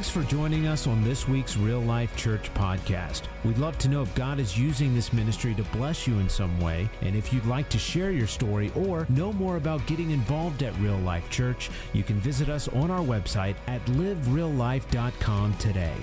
Thanks 0.00 0.08
for 0.08 0.22
joining 0.34 0.66
us 0.66 0.86
on 0.86 1.04
this 1.04 1.28
week's 1.28 1.58
Real 1.58 1.82
Life 1.82 2.16
Church 2.16 2.50
podcast. 2.54 3.24
We'd 3.44 3.58
love 3.58 3.76
to 3.76 3.88
know 3.90 4.00
if 4.00 4.14
God 4.14 4.40
is 4.40 4.58
using 4.58 4.94
this 4.94 5.12
ministry 5.12 5.54
to 5.54 5.62
bless 5.64 6.06
you 6.06 6.18
in 6.20 6.26
some 6.26 6.58
way, 6.58 6.88
and 7.02 7.14
if 7.14 7.34
you'd 7.34 7.44
like 7.44 7.68
to 7.68 7.78
share 7.78 8.10
your 8.10 8.26
story 8.26 8.72
or 8.74 9.06
know 9.10 9.30
more 9.30 9.58
about 9.58 9.86
getting 9.86 10.10
involved 10.10 10.62
at 10.62 10.74
Real 10.78 10.96
Life 11.00 11.28
Church, 11.28 11.68
you 11.92 12.02
can 12.02 12.18
visit 12.18 12.48
us 12.48 12.66
on 12.68 12.90
our 12.90 13.02
website 13.02 13.56
at 13.66 13.84
livereallife.com 13.88 15.54
today. 15.58 15.96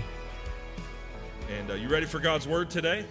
And 1.57 1.71
uh, 1.71 1.73
you 1.73 1.89
ready 1.89 2.05
for 2.05 2.19
God's 2.19 2.47
word 2.47 2.69
today? 2.69 3.03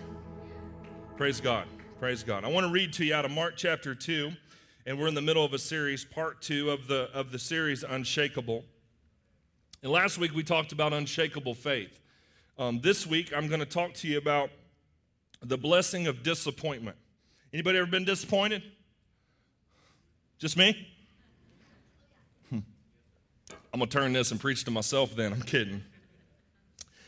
Praise 1.16 1.40
God. 1.40 1.66
Praise 1.98 2.22
God. 2.22 2.44
I 2.44 2.48
want 2.48 2.64
to 2.64 2.70
read 2.70 2.92
to 2.92 3.04
you 3.04 3.12
out 3.12 3.24
of 3.24 3.32
Mark 3.32 3.54
chapter 3.56 3.92
2, 3.92 4.30
and 4.86 5.00
we're 5.00 5.08
in 5.08 5.16
the 5.16 5.20
middle 5.20 5.44
of 5.44 5.52
a 5.52 5.58
series, 5.58 6.04
part 6.04 6.40
2 6.42 6.70
of 6.70 6.86
the 6.86 7.10
of 7.12 7.32
the 7.32 7.40
series 7.40 7.82
Unshakable. 7.82 8.64
And 9.86 9.92
last 9.92 10.18
week 10.18 10.34
we 10.34 10.42
talked 10.42 10.72
about 10.72 10.92
unshakable 10.92 11.54
faith. 11.54 12.00
Um, 12.58 12.80
this 12.80 13.06
week 13.06 13.32
I'm 13.32 13.46
going 13.46 13.60
to 13.60 13.66
talk 13.66 13.94
to 13.94 14.08
you 14.08 14.18
about 14.18 14.50
the 15.40 15.56
blessing 15.56 16.08
of 16.08 16.24
disappointment. 16.24 16.96
Anybody 17.52 17.78
ever 17.78 17.86
been 17.86 18.04
disappointed? 18.04 18.64
Just 20.40 20.56
me? 20.56 20.88
Hmm. 22.50 22.58
I'm 23.72 23.78
going 23.78 23.88
to 23.88 23.96
turn 23.96 24.12
this 24.12 24.32
and 24.32 24.40
preach 24.40 24.64
to 24.64 24.72
myself 24.72 25.14
then. 25.14 25.32
I'm 25.32 25.42
kidding. 25.42 25.84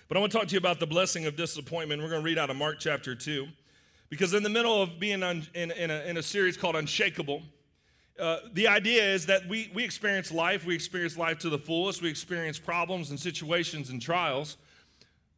But 0.07 0.17
I 0.17 0.21
want 0.21 0.31
to 0.31 0.39
talk 0.39 0.47
to 0.47 0.53
you 0.53 0.59
about 0.59 0.79
the 0.79 0.87
blessing 0.87 1.27
of 1.27 1.35
disappointment. 1.35 2.01
We're 2.01 2.11
going 2.11 2.23
to 2.23 2.25
read 2.25 2.39
out 2.39 2.49
of 2.49 2.55
Mark 2.55 2.77
chapter 2.79 3.17
2. 3.17 3.49
Because 4.09 4.35
in 4.35 4.45
the 4.45 4.51
middle 4.51 4.81
of 4.81 5.01
being 5.01 5.25
un, 5.25 5.45
in, 5.53 5.73
in, 5.73 5.91
a, 5.91 6.01
in, 6.03 6.17
a, 6.17 6.23
series 6.23 6.57
called 6.57 6.77
Unshakable, 6.77 7.43
uh, 8.19 8.39
the 8.53 8.67
idea 8.67 9.03
is 9.03 9.27
that 9.27 9.47
we, 9.49 9.71
we 9.75 9.85
experience 9.85 10.33
life, 10.33 10.67
we 10.67 10.75
experience 10.75 11.17
life 11.17 11.39
to 11.41 11.49
the 11.49 11.59
fullest, 11.59 12.03
we 12.03 12.09
experience 12.09 12.59
problems 12.59 13.11
and 13.11 13.19
situations 13.19 13.91
and 13.91 14.03
trials. 14.03 14.57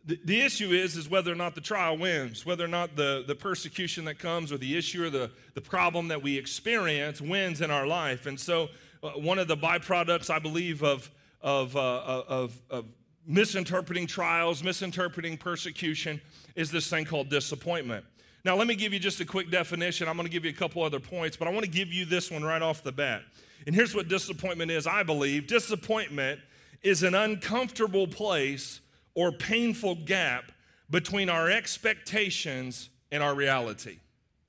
The, 0.07 0.19
the 0.25 0.41
issue 0.41 0.71
is, 0.71 0.97
is 0.97 1.09
whether 1.09 1.31
or 1.31 1.37
not 1.37 1.55
the 1.55 1.61
trial 1.61 1.99
wins, 1.99 2.47
whether 2.47 2.65
or 2.65 2.69
not 2.69 2.97
the, 2.97 3.23
the 3.27 3.35
persecution 3.35 4.07
that 4.07 4.19
comes 4.19 4.51
or 4.51 4.57
the 4.57 4.77
issue 4.79 5.05
or 5.05 5.11
the, 5.11 5.31
the 5.55 5.61
problem 5.61 6.09
that 6.09 6.23
we 6.23 6.39
experience 6.39 7.21
wins 7.21 7.61
in 7.61 7.71
our 7.71 7.87
life. 7.87 8.27
And 8.27 8.41
so, 8.41 8.69
uh, 9.03 9.11
one 9.11 9.39
of 9.39 9.49
the 9.49 9.57
byproducts, 9.57 10.29
I 10.29 10.39
believe, 10.39 10.83
of, 10.83 11.11
of, 11.41 11.77
uh, 11.77 12.23
of, 12.29 12.61
of 12.71 12.87
misinterpreting 13.27 14.07
trials, 14.07 14.63
misinterpreting 14.63 15.37
persecution, 15.37 16.21
is 16.55 16.71
this 16.71 16.89
thing 16.89 17.05
called 17.05 17.29
disappointment. 17.31 18.05
Now, 18.45 18.57
let 18.57 18.67
me 18.67 18.75
give 18.75 18.93
you 18.93 18.99
just 18.99 19.21
a 19.21 19.25
quick 19.25 19.51
definition. 19.51 20.09
I'm 20.09 20.17
going 20.17 20.27
to 20.27 20.33
give 20.33 20.45
you 20.45 20.51
a 20.51 20.55
couple 20.55 20.83
other 20.83 21.01
points, 21.01 21.37
but 21.37 21.47
I 21.47 21.51
want 21.51 21.65
to 21.65 21.71
give 21.71 21.93
you 21.93 22.05
this 22.05 22.31
one 22.31 22.43
right 22.43 22.63
off 22.63 22.83
the 22.83 22.93
bat. 22.93 23.23
And 23.67 23.75
here's 23.75 23.95
what 23.95 24.09
disappointment 24.09 24.71
is 24.71 24.87
I 24.87 25.03
believe 25.03 25.47
disappointment 25.47 26.41
is 26.83 27.03
an 27.03 27.15
uncomfortable 27.15 28.07
place 28.07 28.81
or 29.15 29.33
painful 29.33 29.97
gap 29.97 30.53
between 30.89 31.29
our 31.29 31.51
expectations 31.51 32.89
and 33.13 33.23
our 33.23 33.35
reality. 33.35 33.99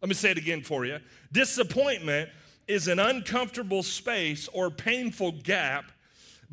Let 0.02 0.09
me 0.09 0.16
say 0.16 0.31
it 0.31 0.38
again 0.38 0.64
for 0.64 0.86
you. 0.86 1.00
Disappointment 1.31 2.30
is 2.67 2.88
an 2.88 3.00
uncomfortable 3.00 3.84
space 3.84 4.47
or 4.53 4.72
painful 4.72 5.34
gap 5.44 5.92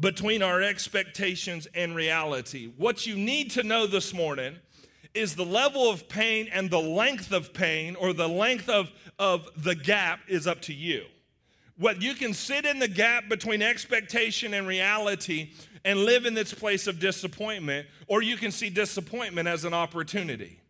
between 0.01 0.43
our 0.43 0.63
expectations 0.63 1.67
and 1.75 1.95
reality. 1.95 2.71
What 2.77 3.07
you 3.07 3.17
need 3.17 3.53
to 3.53 3.63
know 3.63 3.87
this 3.87 4.13
morning 4.13 4.57
is 5.15 5.35
the 5.35 5.45
level 5.45 5.91
of 5.91 6.09
pain 6.09 6.49
and 6.53 6.71
the 6.71 6.81
length 6.81 7.33
of 7.33 7.53
pain 7.53 7.97
or 7.97 8.13
the 8.13 8.29
length 8.29 8.69
of, 8.69 8.91
of 9.19 9.49
the 9.57 9.75
gap 9.75 10.21
is 10.29 10.47
up 10.47 10.61
to 10.63 10.75
you. 10.75 11.05
What 11.77 12.03
you 12.03 12.15
can 12.15 12.35
sit 12.35 12.65
in 12.65 12.79
the 12.79 12.89
gap 12.89 13.29
between 13.29 13.63
expectation 13.63 14.55
and 14.55 14.67
reality 14.67 15.53
and 15.85 16.01
live 16.01 16.27
in 16.27 16.35
this 16.35 16.53
place 16.53 16.87
of 16.87 16.99
disappointment, 16.99 17.87
or 18.09 18.21
you 18.21 18.37
can 18.37 18.51
see 18.51 18.69
disappointment 18.69 19.47
as 19.47 19.65
an 19.65 19.73
opportunity. 19.73 20.61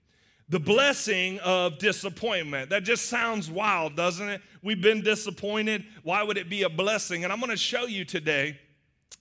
The 0.51 0.61
blessing 0.61 1.39
of 1.41 1.79
disappointment. 1.79 2.71
That 2.71 2.85
just 2.85 3.07
sounds 3.07 3.51
wild, 3.51 3.97
doesn't 3.97 4.29
it? 4.29 4.43
We've 4.63 4.81
been 4.81 5.03
disappointed. 5.03 5.85
Why 6.03 6.23
would 6.23 6.39
it 6.39 6.49
be 6.49 6.63
a 6.63 6.69
blessing? 6.69 7.25
And 7.25 7.33
I'm 7.33 7.41
going 7.41 7.51
to 7.51 7.57
show 7.57 7.85
you 7.85 8.05
today 8.05 8.59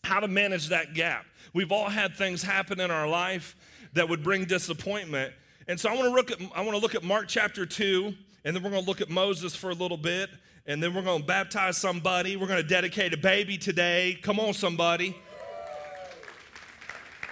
how 0.03 0.19
to 0.19 0.27
manage 0.27 0.69
that 0.69 0.93
gap. 0.93 1.25
We've 1.53 1.71
all 1.71 1.89
had 1.89 2.15
things 2.15 2.43
happen 2.43 2.79
in 2.79 2.91
our 2.91 3.07
life 3.07 3.55
that 3.93 4.09
would 4.09 4.23
bring 4.23 4.45
disappointment. 4.45 5.33
And 5.67 5.79
so 5.79 5.89
I 5.89 5.95
want 5.95 6.05
to 6.05 6.11
look 6.11 6.31
at 6.31 6.39
I 6.55 6.61
want 6.61 6.71
to 6.75 6.81
look 6.81 6.95
at 6.95 7.03
Mark 7.03 7.27
chapter 7.27 7.65
2 7.65 8.13
and 8.45 8.55
then 8.55 8.63
we're 8.63 8.69
going 8.69 8.83
to 8.83 8.87
look 8.87 9.01
at 9.01 9.09
Moses 9.09 9.53
for 9.53 9.69
a 9.69 9.73
little 9.73 9.97
bit 9.97 10.29
and 10.65 10.81
then 10.81 10.93
we're 10.93 11.01
going 11.01 11.21
to 11.21 11.27
baptize 11.27 11.77
somebody. 11.77 12.37
We're 12.37 12.47
going 12.47 12.61
to 12.61 12.67
dedicate 12.67 13.13
a 13.13 13.17
baby 13.17 13.57
today. 13.57 14.17
Come 14.21 14.39
on 14.39 14.53
somebody. 14.53 15.15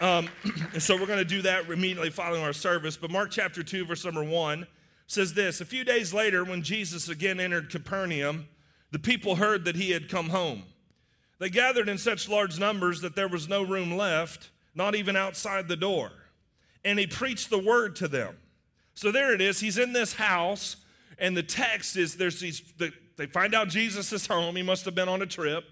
Um, 0.01 0.27
and 0.73 0.83
so 0.83 0.97
we're 0.97 1.05
going 1.05 1.19
to 1.19 1.25
do 1.25 1.41
that 1.43 1.69
immediately 1.69 2.09
following 2.09 2.43
our 2.43 2.53
service. 2.53 2.97
But 2.97 3.09
Mark 3.09 3.31
chapter 3.31 3.63
2, 3.63 3.85
verse 3.85 4.03
number 4.03 4.23
1 4.23 4.67
says 5.07 5.33
this 5.33 5.61
A 5.61 5.65
few 5.65 5.85
days 5.85 6.13
later, 6.13 6.43
when 6.43 6.61
Jesus 6.61 7.07
again 7.07 7.39
entered 7.39 7.69
Capernaum, 7.69 8.47
the 8.91 8.99
people 8.99 9.37
heard 9.37 9.63
that 9.63 9.77
he 9.77 9.91
had 9.91 10.09
come 10.09 10.29
home. 10.29 10.63
They 11.39 11.49
gathered 11.49 11.87
in 11.87 11.97
such 11.97 12.27
large 12.27 12.59
numbers 12.59 12.99
that 12.99 13.15
there 13.15 13.27
was 13.29 13.47
no 13.47 13.63
room 13.63 13.95
left, 13.95 14.49
not 14.73 14.95
even 14.95 15.15
outside 15.15 15.69
the 15.69 15.77
door 15.77 16.11
and 16.85 16.97
he 16.97 17.07
preached 17.07 17.49
the 17.49 17.59
word 17.59 17.97
to 17.97 18.07
them. 18.07 18.37
So 18.93 19.11
there 19.11 19.33
it 19.33 19.41
is. 19.41 19.59
He's 19.59 19.77
in 19.77 19.91
this 19.91 20.13
house, 20.13 20.77
and 21.19 21.35
the 21.35 21.43
text 21.43 21.97
is 21.97 22.15
there's 22.15 22.39
these, 22.39 22.61
they 23.17 23.25
find 23.25 23.53
out 23.53 23.67
Jesus 23.67 24.13
is 24.13 24.25
home. 24.27 24.55
He 24.55 24.63
must 24.63 24.85
have 24.85 24.95
been 24.95 25.09
on 25.09 25.21
a 25.21 25.25
trip. 25.25 25.65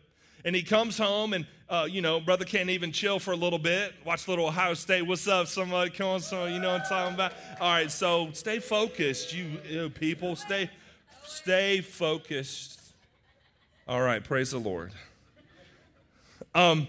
And 0.46 0.54
he 0.54 0.62
comes 0.62 0.98
home, 0.98 1.32
and, 1.32 1.48
uh, 1.70 1.88
you 1.90 2.02
know, 2.02 2.20
brother 2.20 2.44
can't 2.44 2.70
even 2.70 2.92
chill 2.92 3.18
for 3.18 3.32
a 3.32 3.36
little 3.36 3.60
bit. 3.60 3.94
Watch 4.06 4.28
little 4.28 4.48
Ohio 4.48 4.74
State. 4.74 5.04
What's 5.04 5.26
up, 5.26 5.48
somebody? 5.48 5.90
Come 5.90 6.08
on, 6.08 6.20
so 6.20 6.48
you 6.48 6.60
know 6.60 6.74
what 6.74 6.82
I'm 6.82 6.88
talking 6.88 7.14
about? 7.14 7.32
All 7.62 7.72
right, 7.72 7.90
so 7.90 8.30
stay 8.34 8.60
focused, 8.60 9.34
you, 9.34 9.58
you 9.70 9.90
people. 9.90 10.36
Stay, 10.36 10.70
stay 11.26 11.80
focused. 11.80 12.82
All 13.88 14.02
right, 14.02 14.22
praise 14.22 14.52
the 14.52 14.58
Lord. 14.58 14.92
Um, 16.54 16.88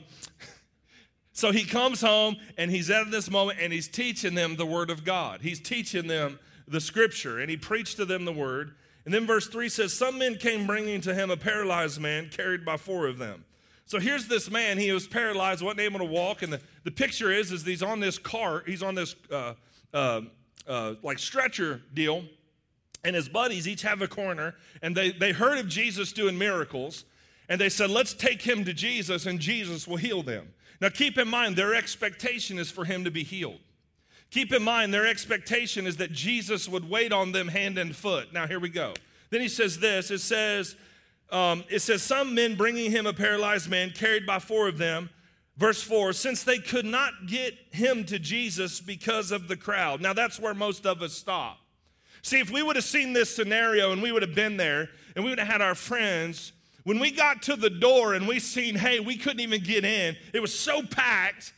so 1.35 1.51
he 1.51 1.65
comes 1.65 2.01
home 2.01 2.37
and 2.57 2.71
he's 2.71 2.89
at 2.91 3.11
this 3.11 3.29
moment 3.29 3.59
and 3.61 3.73
he's 3.73 3.89
teaching 3.89 4.37
them 4.37 4.55
the 4.55 4.65
word 4.65 4.89
of 4.89 5.05
God. 5.05 5.41
He's 5.43 5.59
teaching 5.59 6.07
them 6.07 6.39
the 6.69 6.81
scripture 6.81 7.41
and 7.41 7.51
he 7.51 7.57
preached 7.57 7.97
to 7.97 8.05
them 8.05 8.25
the 8.25 8.33
word. 8.33 8.77
And 9.05 9.13
then 9.13 9.27
verse 9.27 9.49
3 9.49 9.69
says, 9.69 9.93
Some 9.93 10.19
men 10.19 10.37
came 10.37 10.65
bringing 10.65 11.01
to 11.03 11.13
him 11.13 11.33
a 11.33 11.37
paralyzed 11.37 12.01
man 12.01 12.31
carried 12.31 12.65
by 12.65 12.77
four 12.77 13.09
of 13.09 13.19
them. 13.19 13.45
So 13.85 13.99
here's 13.99 14.29
this 14.29 14.49
man, 14.49 14.79
he 14.79 14.93
was 14.93 15.09
paralyzed, 15.09 15.61
wasn't 15.61 15.81
able 15.81 15.99
to 15.99 16.05
walk. 16.05 16.43
And 16.43 16.53
the, 16.53 16.61
the 16.85 16.93
picture 16.93 17.33
is, 17.33 17.51
is 17.51 17.65
he's 17.65 17.83
on 17.83 17.99
this 17.99 18.17
cart, 18.17 18.65
he's 18.69 18.83
on 18.83 18.95
this 18.95 19.17
uh, 19.31 19.55
uh, 19.93 20.21
uh, 20.69 20.95
like 21.03 21.19
stretcher 21.19 21.83
deal. 21.93 22.25
And 23.03 23.15
his 23.15 23.29
buddies 23.29 23.67
each 23.67 23.83
have 23.83 24.01
a 24.03 24.09
corner. 24.09 24.55
And 24.83 24.97
they, 24.97 25.11
they 25.11 25.33
heard 25.33 25.59
of 25.59 25.69
Jesus 25.69 26.13
doing 26.13 26.39
miracles. 26.39 27.05
And 27.49 27.61
they 27.61 27.69
said, 27.69 27.91
Let's 27.91 28.15
take 28.15 28.41
him 28.41 28.65
to 28.67 28.73
Jesus 28.73 29.27
and 29.27 29.41
Jesus 29.41 29.89
will 29.89 29.97
heal 29.97 30.23
them. 30.23 30.55
Now, 30.85 30.91
keep 30.91 31.17
in 31.17 31.29
mind, 31.29 31.57
their 31.57 31.75
expectation 31.75 32.59
is 32.59 32.71
for 32.71 32.85
him 32.85 33.05
to 33.05 33.11
be 33.11 33.25
healed. 33.25 33.61
Keep 34.31 34.53
in 34.53 34.63
mind, 34.63 34.93
their 34.93 35.07
expectation 35.07 35.87
is 35.87 35.97
that 35.97 36.13
Jesus 36.13 36.69
would 36.69 36.91
wait 36.91 37.11
on 37.11 37.33
them 37.33 37.49
hand 37.49 37.79
and 37.79 37.97
foot. 37.97 38.35
Now, 38.35 38.47
here 38.47 38.61
we 38.61 38.69
go. 38.69 38.93
Then 39.31 39.41
he 39.41 39.49
says 39.49 39.79
this 39.79 40.11
it 40.11 40.19
says, 40.19 40.77
um, 41.31 41.65
it 41.71 41.81
says, 41.81 42.03
Some 42.03 42.35
men 42.35 42.55
bringing 42.55 42.91
him 42.91 43.07
a 43.07 43.15
paralyzed 43.15 43.71
man, 43.71 43.93
carried 43.93 44.27
by 44.27 44.39
four 44.39 44.69
of 44.69 44.77
them. 44.77 45.09
Verse 45.57 45.83
4 45.83 46.13
Since 46.13 46.45
they 46.45 46.59
could 46.59 46.85
not 46.85 47.29
get 47.29 47.55
him 47.71 48.05
to 48.05 48.19
Jesus 48.19 48.79
because 48.79 49.33
of 49.33 49.49
the 49.49 49.57
crowd. 49.57 50.03
Now, 50.03 50.13
that's 50.13 50.39
where 50.39 50.53
most 50.53 50.85
of 50.85 51.01
us 51.01 51.15
stop. 51.15 51.61
See, 52.21 52.41
if 52.41 52.51
we 52.51 52.63
would 52.63 52.77
have 52.77 52.85
seen 52.85 53.15
this 53.15 53.35
scenario 53.35 53.91
and 53.93 54.03
we 54.03 54.13
would 54.13 54.21
have 54.21 54.35
been 54.35 54.59
there 54.59 54.91
and 55.17 55.25
we 55.25 55.31
would 55.31 55.39
have 55.39 55.49
had 55.49 55.63
our 55.63 55.75
friends 55.75 56.53
when 56.85 57.01
we 57.01 57.11
got 57.11 57.43
to 57.43 57.57
the 57.57 57.71
door 57.71 58.15
and 58.15 58.29
we 58.29 58.39
seen, 58.39 58.75
hey, 58.75 59.01
we 59.01 59.17
couldn't 59.17 59.41
even 59.41 59.63
get 59.63 59.85
in, 59.85 60.17
it 60.33 60.41
was 60.41 60.57
so 60.57 60.83
packed 60.83 61.53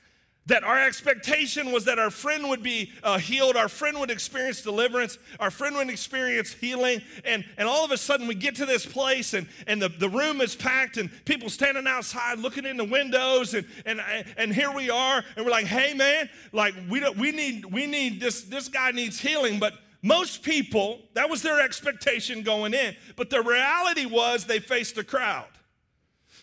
that 0.47 0.63
our 0.63 0.81
expectation 0.81 1.73
was 1.73 1.85
that 1.87 1.99
our 1.99 2.11
friend 2.11 2.49
would 2.49 2.63
be 2.63 2.93
uh, 3.03 3.19
healed, 3.19 3.57
our 3.57 3.69
friend 3.69 3.99
would 3.99 4.13
experience 4.13 4.63
deliverance, 4.63 5.19
our 5.41 5.51
friend 5.51 5.75
would 5.77 5.91
experience 5.91 6.53
healing. 6.53 7.03
And, 7.25 7.45
and 7.59 7.69
all 7.69 7.85
of 7.85 7.91
a 7.91 7.97
sudden, 7.97 8.29
we 8.29 8.37
get 8.37 8.55
to 8.57 8.67
this 8.67 8.87
place 8.87 9.35
and, 9.35 9.49
and 9.67 9.83
the, 9.83 9.89
the 9.89 10.09
room 10.09 10.41
is 10.41 10.55
packed 10.55 10.99
and 10.99 11.11
people 11.25 11.51
standing 11.51 11.89
outside 11.89 12.39
looking 12.39 12.65
in 12.65 12.77
the 12.77 12.85
windows. 12.85 13.55
And, 13.55 13.67
and, 13.85 14.01
and 14.37 14.55
here 14.55 14.71
we 14.71 14.89
are, 14.89 15.25
and 15.37 15.45
we're 15.45 15.51
like, 15.51 15.67
hey, 15.67 15.95
man, 15.95 16.31
like, 16.53 16.75
we, 16.89 17.01
don't, 17.01 17.17
we 17.17 17.33
need, 17.33 17.65
we 17.65 17.87
need 17.87 18.21
this, 18.21 18.43
this 18.43 18.69
guy 18.69 18.93
needs 18.93 19.19
healing. 19.19 19.59
But 19.59 19.75
most 20.03 20.43
people, 20.43 21.01
that 21.15 21.29
was 21.29 21.43
their 21.43 21.61
expectation 21.61 22.43
going 22.43 22.75
in. 22.75 22.95
But 23.17 23.31
the 23.31 23.43
reality 23.43 24.07
was 24.07 24.45
they 24.45 24.61
faced 24.61 24.99
a 24.99 25.05
crowd. 25.05 25.49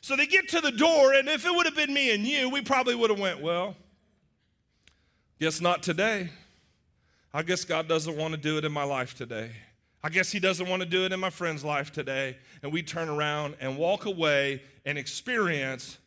So 0.02 0.16
they 0.16 0.26
get 0.26 0.50
to 0.50 0.60
the 0.60 0.72
door, 0.72 1.14
and 1.14 1.30
if 1.30 1.46
it 1.46 1.56
would 1.56 1.66
have 1.66 1.76
been 1.76 1.94
me 1.94 2.14
and 2.14 2.26
you, 2.26 2.50
we 2.50 2.62
probably 2.62 2.94
would 2.94 3.10
have 3.10 3.20
went, 3.20 3.42
well, 3.42 3.76
guess 5.40 5.62
not 5.62 5.82
today. 5.82 6.30
I 7.34 7.42
guess 7.42 7.66
God 7.66 7.88
doesn't 7.88 8.18
want 8.18 8.34
to 8.34 8.40
do 8.40 8.58
it 8.58 8.66
in 8.66 8.72
my 8.72 8.84
life 8.84 9.16
today. 9.16 9.52
I 10.04 10.10
guess 10.10 10.32
He 10.32 10.40
doesn't 10.40 10.68
want 10.68 10.82
to 10.82 10.88
do 10.88 11.06
it 11.06 11.14
in 11.14 11.20
my 11.20 11.30
friend's 11.30 11.64
life 11.64 11.92
today. 11.92 12.38
And 12.62 12.72
we 12.72 12.84
turn 12.84 13.08
around 13.08 13.56
and 13.60 13.78
walk 13.78 14.06
away 14.06 14.62
and 14.86 14.98
experience 14.98 15.98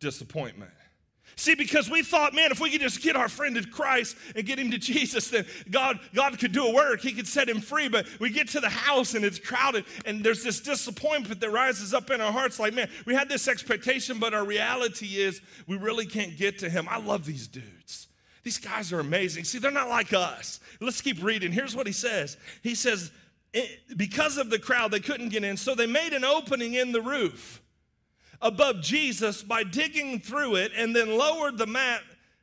disappointment. 0.00 0.72
See, 1.36 1.54
because 1.54 1.90
we 1.90 2.02
thought, 2.02 2.34
man, 2.34 2.52
if 2.52 2.60
we 2.60 2.70
could 2.70 2.80
just 2.80 3.02
get 3.02 3.16
our 3.16 3.28
friend 3.28 3.56
to 3.56 3.66
Christ 3.66 4.16
and 4.36 4.46
get 4.46 4.58
him 4.58 4.70
to 4.70 4.78
Jesus, 4.84 5.28
then 5.28 5.44
God, 5.70 5.98
God 6.14 6.38
could 6.38 6.52
do 6.52 6.66
a 6.66 6.72
work. 6.72 7.00
He 7.00 7.12
could 7.12 7.26
set 7.26 7.48
him 7.48 7.60
free. 7.60 7.88
But 7.88 8.06
we 8.20 8.30
get 8.30 8.48
to 8.50 8.60
the 8.60 8.68
house 8.68 9.14
and 9.14 9.24
it's 9.24 9.38
crowded, 9.38 9.84
and 10.06 10.22
there's 10.22 10.42
this 10.42 10.60
disappointment 10.60 11.40
that 11.40 11.50
rises 11.50 11.94
up 11.94 12.10
in 12.10 12.20
our 12.20 12.32
hearts 12.32 12.58
like, 12.58 12.74
man, 12.74 12.88
we 13.06 13.14
had 13.14 13.28
this 13.28 13.48
expectation, 13.48 14.18
but 14.18 14.34
our 14.34 14.44
reality 14.44 15.16
is 15.16 15.40
we 15.66 15.76
really 15.76 16.06
can't 16.06 16.36
get 16.36 16.58
to 16.60 16.70
him. 16.70 16.86
I 16.88 16.98
love 16.98 17.24
these 17.24 17.48
dudes. 17.48 18.08
These 18.42 18.58
guys 18.58 18.92
are 18.92 19.00
amazing. 19.00 19.44
See, 19.44 19.58
they're 19.58 19.70
not 19.70 19.88
like 19.88 20.12
us. 20.12 20.60
Let's 20.80 21.00
keep 21.00 21.22
reading. 21.22 21.50
Here's 21.50 21.74
what 21.74 21.86
he 21.86 21.92
says 21.92 22.36
He 22.62 22.74
says, 22.74 23.10
eh, 23.54 23.66
because 23.96 24.36
of 24.36 24.50
the 24.50 24.58
crowd, 24.58 24.90
they 24.90 25.00
couldn't 25.00 25.30
get 25.30 25.42
in, 25.42 25.56
so 25.56 25.74
they 25.74 25.86
made 25.86 26.12
an 26.12 26.24
opening 26.24 26.74
in 26.74 26.92
the 26.92 27.00
roof 27.00 27.62
above 28.44 28.80
Jesus 28.80 29.42
by 29.42 29.64
digging 29.64 30.20
through 30.20 30.56
it 30.56 30.70
and 30.76 30.94
then 30.94 31.18
lowered 31.18 31.58
the 31.58 31.66
mat 31.66 32.02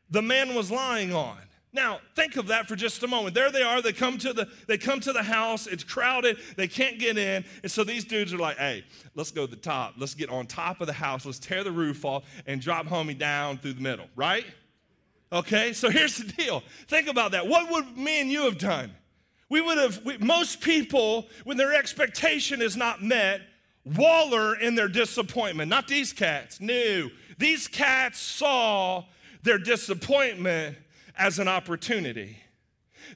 the 0.10 0.22
man 0.22 0.54
was 0.54 0.70
lying 0.70 1.14
on. 1.14 1.38
Now, 1.74 2.00
think 2.16 2.36
of 2.36 2.48
that 2.48 2.68
for 2.68 2.76
just 2.76 3.02
a 3.02 3.08
moment. 3.08 3.34
There 3.34 3.50
they 3.50 3.62
are. 3.62 3.82
They 3.82 3.94
come 3.94 4.18
to 4.18 4.34
the 4.34 4.50
they 4.68 4.78
come 4.78 5.00
to 5.00 5.14
the 5.14 5.24
house. 5.24 5.68
It's 5.68 5.86
crowded. 5.86 6.38
They 6.58 6.68
can't 6.68 7.00
get 7.00 7.18
in. 7.18 7.46
And 7.64 7.72
so 7.72 7.86
these 7.86 8.04
dudes 8.04 8.34
are 8.34 8.38
like, 8.38 8.58
"Hey, 8.58 8.84
let's 9.16 9.32
go 9.32 9.46
to 9.46 9.50
the 9.50 9.62
top. 9.62 9.94
Let's 9.98 10.14
get 10.14 10.30
on 10.30 10.48
top 10.48 10.82
of 10.82 10.88
the 10.88 10.94
house. 10.94 11.26
Let's 11.26 11.40
tear 11.40 11.64
the 11.64 11.72
roof 11.72 12.04
off 12.04 12.26
and 12.46 12.60
drop 12.60 12.88
homie 12.88 13.18
down 13.18 13.58
through 13.58 13.74
the 13.74 13.82
middle." 13.82 14.08
Right? 14.18 14.46
Okay? 15.32 15.72
So 15.72 15.90
here's 15.90 16.18
the 16.18 16.26
deal. 16.26 16.62
Think 16.90 17.08
about 17.08 17.32
that. 17.32 17.48
What 17.48 17.72
would 17.72 17.98
me 17.98 18.20
and 18.20 18.30
you 18.30 18.42
have 18.42 18.58
done? 18.58 18.94
We 19.48 19.62
would 19.62 19.78
have 19.78 20.04
we, 20.04 20.18
most 20.18 20.60
people 20.60 21.30
when 21.46 21.56
their 21.56 21.74
expectation 21.74 22.62
is 22.62 22.76
not 22.76 23.02
met, 23.02 23.42
waller 23.86 24.56
in 24.56 24.76
their 24.76 24.88
disappointment. 24.88 25.70
Not 25.70 25.88
these 25.88 26.14
cats. 26.14 26.60
No. 26.60 27.10
These 27.38 27.68
cats 27.68 28.20
saw 28.20 29.06
their 29.44 29.58
disappointment 29.58 30.78
as 31.18 31.40
an 31.40 31.48
opportunity. 31.48 32.38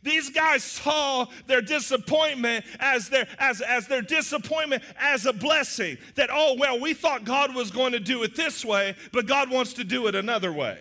These 0.03 0.29
guys 0.29 0.63
saw 0.63 1.27
their 1.47 1.61
disappointment 1.61 2.65
as 2.79 3.09
their, 3.09 3.27
as, 3.39 3.61
as 3.61 3.87
their 3.87 4.01
disappointment 4.01 4.83
as 4.99 5.25
a 5.25 5.33
blessing. 5.33 5.97
That, 6.15 6.29
oh, 6.31 6.55
well, 6.59 6.79
we 6.79 6.93
thought 6.93 7.23
God 7.23 7.55
was 7.55 7.71
going 7.71 7.93
to 7.93 7.99
do 7.99 8.23
it 8.23 8.35
this 8.35 8.65
way, 8.65 8.95
but 9.11 9.25
God 9.25 9.49
wants 9.49 9.73
to 9.73 9.83
do 9.83 10.07
it 10.07 10.15
another 10.15 10.51
way. 10.51 10.79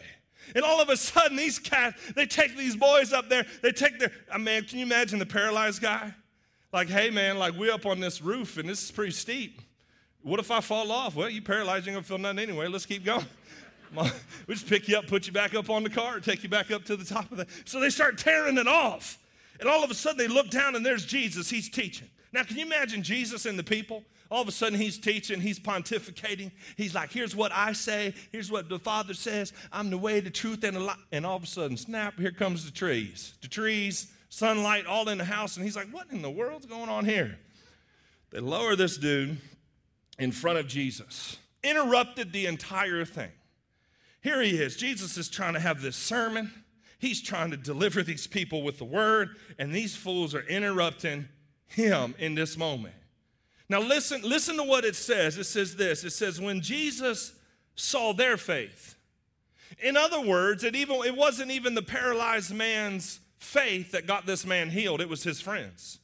And 0.55 0.65
all 0.65 0.81
of 0.81 0.89
a 0.89 0.97
sudden, 0.97 1.37
these 1.37 1.59
cats, 1.59 2.01
they 2.15 2.27
take 2.27 2.57
these 2.57 2.77
boys 2.77 3.13
up 3.13 3.29
there, 3.29 3.47
they 3.63 3.73
take 3.73 3.99
their, 3.99 4.11
uh, 4.31 4.35
I 4.35 4.39
mean, 4.39 4.65
can 4.65 4.79
you 4.79 4.85
imagine 4.85 5.19
the 5.19 5.27
paralyzed 5.27 5.81
guy? 5.81 6.15
Like, 6.73 6.89
hey, 6.89 7.11
man, 7.11 7.39
like, 7.39 7.55
we're 7.55 7.73
up 7.73 7.87
on 7.87 8.01
this 8.01 8.21
roof 8.21 8.59
and 8.59 8.69
this 8.69 8.83
is 8.85 8.91
pretty 8.91 9.13
steep. 9.13 9.61
What 10.25 10.41
if 10.41 10.51
I 10.51 10.61
fall 10.61 10.91
off? 10.91 11.15
Well, 11.15 11.29
you 11.29 11.43
paralyzed, 11.43 11.85
you 11.87 11.93
ain't 11.93 11.97
gonna 11.97 12.05
feel 12.05 12.19
nothing 12.19 12.39
anyway. 12.39 12.67
Let's 12.67 12.87
keep 12.87 13.05
going. 13.05 13.27
we 14.47 14.55
just 14.55 14.67
pick 14.67 14.89
you 14.89 14.97
up, 14.97 15.07
put 15.07 15.27
you 15.27 15.35
back 15.35 15.55
up 15.55 15.69
on 15.69 15.85
the 15.85 15.91
car, 15.91 16.19
take 16.19 16.43
you 16.43 16.49
back 16.49 16.71
up 16.71 16.83
to 16.87 16.97
the 16.97 17.05
top 17.05 17.31
of 17.31 17.37
the. 17.37 17.47
So 17.67 17.79
they 17.79 17.91
start 17.91 18.17
tearing 18.17 18.57
it 18.57 18.67
off. 18.67 19.19
And 19.61 19.69
all 19.69 19.85
of 19.85 19.91
a 19.91 19.95
sudden 19.95 20.17
they 20.17 20.27
look 20.27 20.49
down 20.49 20.77
and 20.77 20.85
there's 20.85 21.05
Jesus. 21.05 21.51
He's 21.51 21.69
teaching. 21.69 22.09
Now, 22.33 22.43
can 22.43 22.57
you 22.57 22.65
imagine 22.65 23.03
Jesus 23.03 23.45
and 23.45 23.59
the 23.59 23.63
people? 23.63 24.03
All 24.31 24.41
of 24.41 24.49
a 24.49 24.53
sudden 24.53 24.79
he's 24.79 24.99
teaching, 24.99 25.41
he's 25.41 25.61
pontificating. 25.61 26.51
He's 26.77 26.95
like, 26.95 27.13
here's 27.13 27.37
what 27.37 27.53
I 27.53 27.75
say, 27.75 28.15
here's 28.33 28.51
what 28.51 28.71
the 28.71 28.79
Father 28.79 29.13
says. 29.13 29.53
I'm 29.71 29.91
the 29.91 29.99
way, 29.99 30.21
the 30.21 30.31
truth, 30.31 30.65
and 30.65 30.75
the 30.75 30.81
light. 30.81 30.97
And 31.13 31.27
all 31.27 31.37
of 31.37 31.43
a 31.43 31.47
sudden, 31.47 31.77
snap, 31.77 32.19
here 32.19 32.33
comes 32.33 32.65
the 32.65 32.73
trees. 32.73 33.35
The 33.43 33.49
trees, 33.49 34.11
sunlight, 34.31 34.87
all 34.87 35.07
in 35.11 35.19
the 35.19 35.25
house. 35.25 35.57
And 35.57 35.65
he's 35.65 35.77
like, 35.77 35.89
what 35.91 36.07
in 36.11 36.23
the 36.23 36.31
world's 36.31 36.67
going 36.67 36.89
on 36.89 37.05
here? 37.05 37.39
They 38.31 38.41
lower 38.41 38.75
this 38.75 38.97
dude 38.97 39.37
in 40.19 40.33
front 40.33 40.59
of 40.59 40.67
Jesus, 40.67 41.37
interrupted 41.63 42.33
the 42.33 42.47
entire 42.47 43.05
thing. 43.05 43.33
Here 44.21 44.41
he 44.41 44.53
is. 44.53 44.77
Jesus 44.77 45.17
is 45.17 45.29
trying 45.29 45.55
to 45.55 45.61
have 45.61 45.83
this 45.83 45.97
sermon. 45.97 46.51
He's 46.99 47.21
trying 47.21 47.51
to 47.51 47.57
deliver 47.57 48.03
these 48.03 48.27
people 48.27 48.63
with 48.63 48.79
the 48.79 48.85
word, 48.85 49.37
and 49.59 49.73
these 49.73 49.95
fools 49.95 50.35
are 50.35 50.47
interrupting 50.47 51.29
him 51.67 52.15
in 52.19 52.35
this 52.35 52.57
moment. 52.57 52.95
Now 53.69 53.81
listen, 53.81 54.23
listen 54.23 54.57
to 54.57 54.63
what 54.63 54.85
it 54.85 54.97
says. 54.97 55.37
It 55.37 55.45
says 55.45 55.77
this. 55.77 56.05
It 56.05 56.11
says, 56.11 56.41
when 56.41 56.61
Jesus 56.61 57.33
saw 57.75 58.13
their 58.13 58.37
faith. 58.37 58.95
In 59.83 59.97
other 59.97 60.21
words, 60.21 60.63
it 60.65 60.77
even 60.77 60.97
it 61.05 61.17
wasn't 61.17 61.51
even 61.51 61.75
the 61.75 61.83
paralyzed 61.83 62.55
man's 62.55 63.21
faith 63.39 63.93
that 63.93 64.07
got 64.07 64.27
this 64.27 64.47
man 64.47 64.71
healed, 64.71 65.01
it 65.01 65.09
was 65.09 65.23
his 65.23 65.41
friends. 65.41 65.99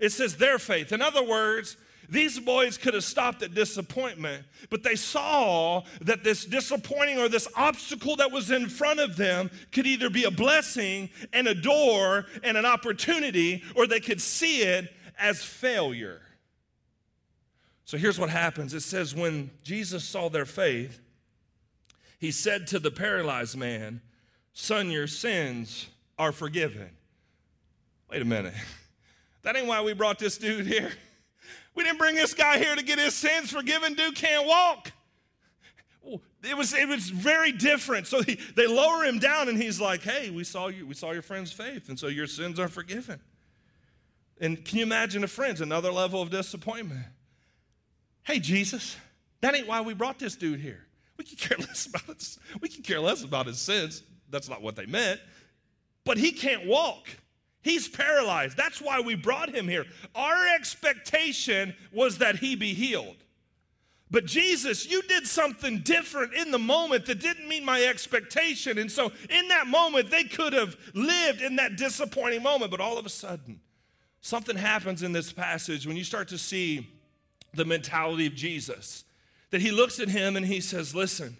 It 0.00 0.10
says 0.10 0.36
their 0.36 0.58
faith. 0.58 0.92
In 0.92 1.02
other 1.02 1.22
words, 1.22 1.76
these 2.12 2.38
boys 2.38 2.76
could 2.76 2.92
have 2.92 3.04
stopped 3.04 3.42
at 3.42 3.54
disappointment, 3.54 4.44
but 4.68 4.82
they 4.82 4.96
saw 4.96 5.82
that 6.02 6.22
this 6.22 6.44
disappointing 6.44 7.18
or 7.18 7.28
this 7.28 7.48
obstacle 7.56 8.16
that 8.16 8.30
was 8.30 8.50
in 8.50 8.68
front 8.68 9.00
of 9.00 9.16
them 9.16 9.50
could 9.72 9.86
either 9.86 10.10
be 10.10 10.24
a 10.24 10.30
blessing 10.30 11.08
and 11.32 11.48
a 11.48 11.54
door 11.54 12.26
and 12.44 12.58
an 12.58 12.66
opportunity, 12.66 13.62
or 13.74 13.86
they 13.86 13.98
could 13.98 14.20
see 14.20 14.60
it 14.60 14.92
as 15.18 15.42
failure. 15.42 16.20
So 17.86 17.96
here's 17.96 18.18
what 18.18 18.28
happens 18.28 18.74
it 18.74 18.80
says, 18.80 19.14
when 19.14 19.50
Jesus 19.62 20.04
saw 20.04 20.28
their 20.28 20.46
faith, 20.46 21.00
he 22.18 22.30
said 22.30 22.66
to 22.68 22.78
the 22.78 22.90
paralyzed 22.90 23.56
man, 23.56 24.02
Son, 24.52 24.90
your 24.90 25.06
sins 25.06 25.88
are 26.18 26.30
forgiven. 26.30 26.90
Wait 28.10 28.20
a 28.20 28.26
minute. 28.26 28.54
That 29.44 29.56
ain't 29.56 29.66
why 29.66 29.82
we 29.82 29.92
brought 29.92 30.20
this 30.20 30.38
dude 30.38 30.68
here. 30.68 30.92
We 31.74 31.84
didn't 31.84 31.98
bring 31.98 32.14
this 32.14 32.34
guy 32.34 32.58
here 32.58 32.74
to 32.74 32.82
get 32.82 32.98
his 32.98 33.14
sins 33.14 33.50
forgiven. 33.50 33.94
Dude 33.94 34.14
can't 34.14 34.46
walk. 34.46 34.92
It 36.42 36.56
was, 36.56 36.74
it 36.74 36.88
was 36.88 37.08
very 37.08 37.52
different. 37.52 38.08
So 38.08 38.22
he, 38.22 38.38
they 38.56 38.66
lower 38.66 39.04
him 39.04 39.20
down, 39.20 39.48
and 39.48 39.60
he's 39.60 39.80
like, 39.80 40.02
Hey, 40.02 40.30
we 40.30 40.44
saw 40.44 40.66
you, 40.66 40.86
we 40.86 40.94
saw 40.94 41.12
your 41.12 41.22
friend's 41.22 41.52
faith, 41.52 41.88
and 41.88 41.98
so 41.98 42.08
your 42.08 42.26
sins 42.26 42.58
are 42.58 42.68
forgiven. 42.68 43.20
And 44.40 44.64
can 44.64 44.78
you 44.78 44.84
imagine 44.84 45.22
a 45.22 45.28
friends? 45.28 45.60
Another 45.60 45.92
level 45.92 46.20
of 46.20 46.30
disappointment. 46.30 47.06
Hey, 48.24 48.40
Jesus, 48.40 48.96
that 49.40 49.54
ain't 49.54 49.68
why 49.68 49.80
we 49.82 49.94
brought 49.94 50.18
this 50.18 50.34
dude 50.34 50.60
here. 50.60 50.84
We 51.16 51.24
can 51.24 51.36
care 51.36 51.58
less 51.66 51.86
about 51.86 52.16
his, 52.16 52.38
we 52.60 52.68
can 52.68 52.82
care 52.82 53.00
less 53.00 53.22
about 53.22 53.46
his 53.46 53.60
sins. 53.60 54.02
That's 54.30 54.48
not 54.48 54.62
what 54.62 54.74
they 54.74 54.86
meant. 54.86 55.20
But 56.04 56.18
he 56.18 56.32
can't 56.32 56.66
walk. 56.66 57.08
He's 57.62 57.88
paralyzed. 57.88 58.56
That's 58.56 58.80
why 58.80 59.00
we 59.00 59.14
brought 59.14 59.54
him 59.54 59.68
here. 59.68 59.86
Our 60.14 60.48
expectation 60.48 61.74
was 61.92 62.18
that 62.18 62.36
he 62.36 62.56
be 62.56 62.74
healed. 62.74 63.16
But 64.10 64.26
Jesus, 64.26 64.90
you 64.90 65.00
did 65.02 65.26
something 65.26 65.78
different 65.78 66.34
in 66.34 66.50
the 66.50 66.58
moment 66.58 67.06
that 67.06 67.18
didn't 67.20 67.48
meet 67.48 67.64
my 67.64 67.82
expectation. 67.84 68.76
And 68.76 68.92
so, 68.92 69.10
in 69.30 69.48
that 69.48 69.66
moment, 69.66 70.10
they 70.10 70.24
could 70.24 70.52
have 70.52 70.76
lived 70.92 71.40
in 71.40 71.56
that 71.56 71.76
disappointing 71.76 72.42
moment. 72.42 72.70
But 72.70 72.80
all 72.80 72.98
of 72.98 73.06
a 73.06 73.08
sudden, 73.08 73.60
something 74.20 74.56
happens 74.56 75.02
in 75.02 75.12
this 75.12 75.32
passage 75.32 75.86
when 75.86 75.96
you 75.96 76.04
start 76.04 76.28
to 76.28 76.36
see 76.36 76.86
the 77.54 77.64
mentality 77.64 78.26
of 78.26 78.34
Jesus. 78.34 79.04
That 79.50 79.62
he 79.62 79.70
looks 79.70 79.98
at 79.98 80.10
him 80.10 80.36
and 80.36 80.44
he 80.44 80.60
says, 80.60 80.94
Listen, 80.94 81.38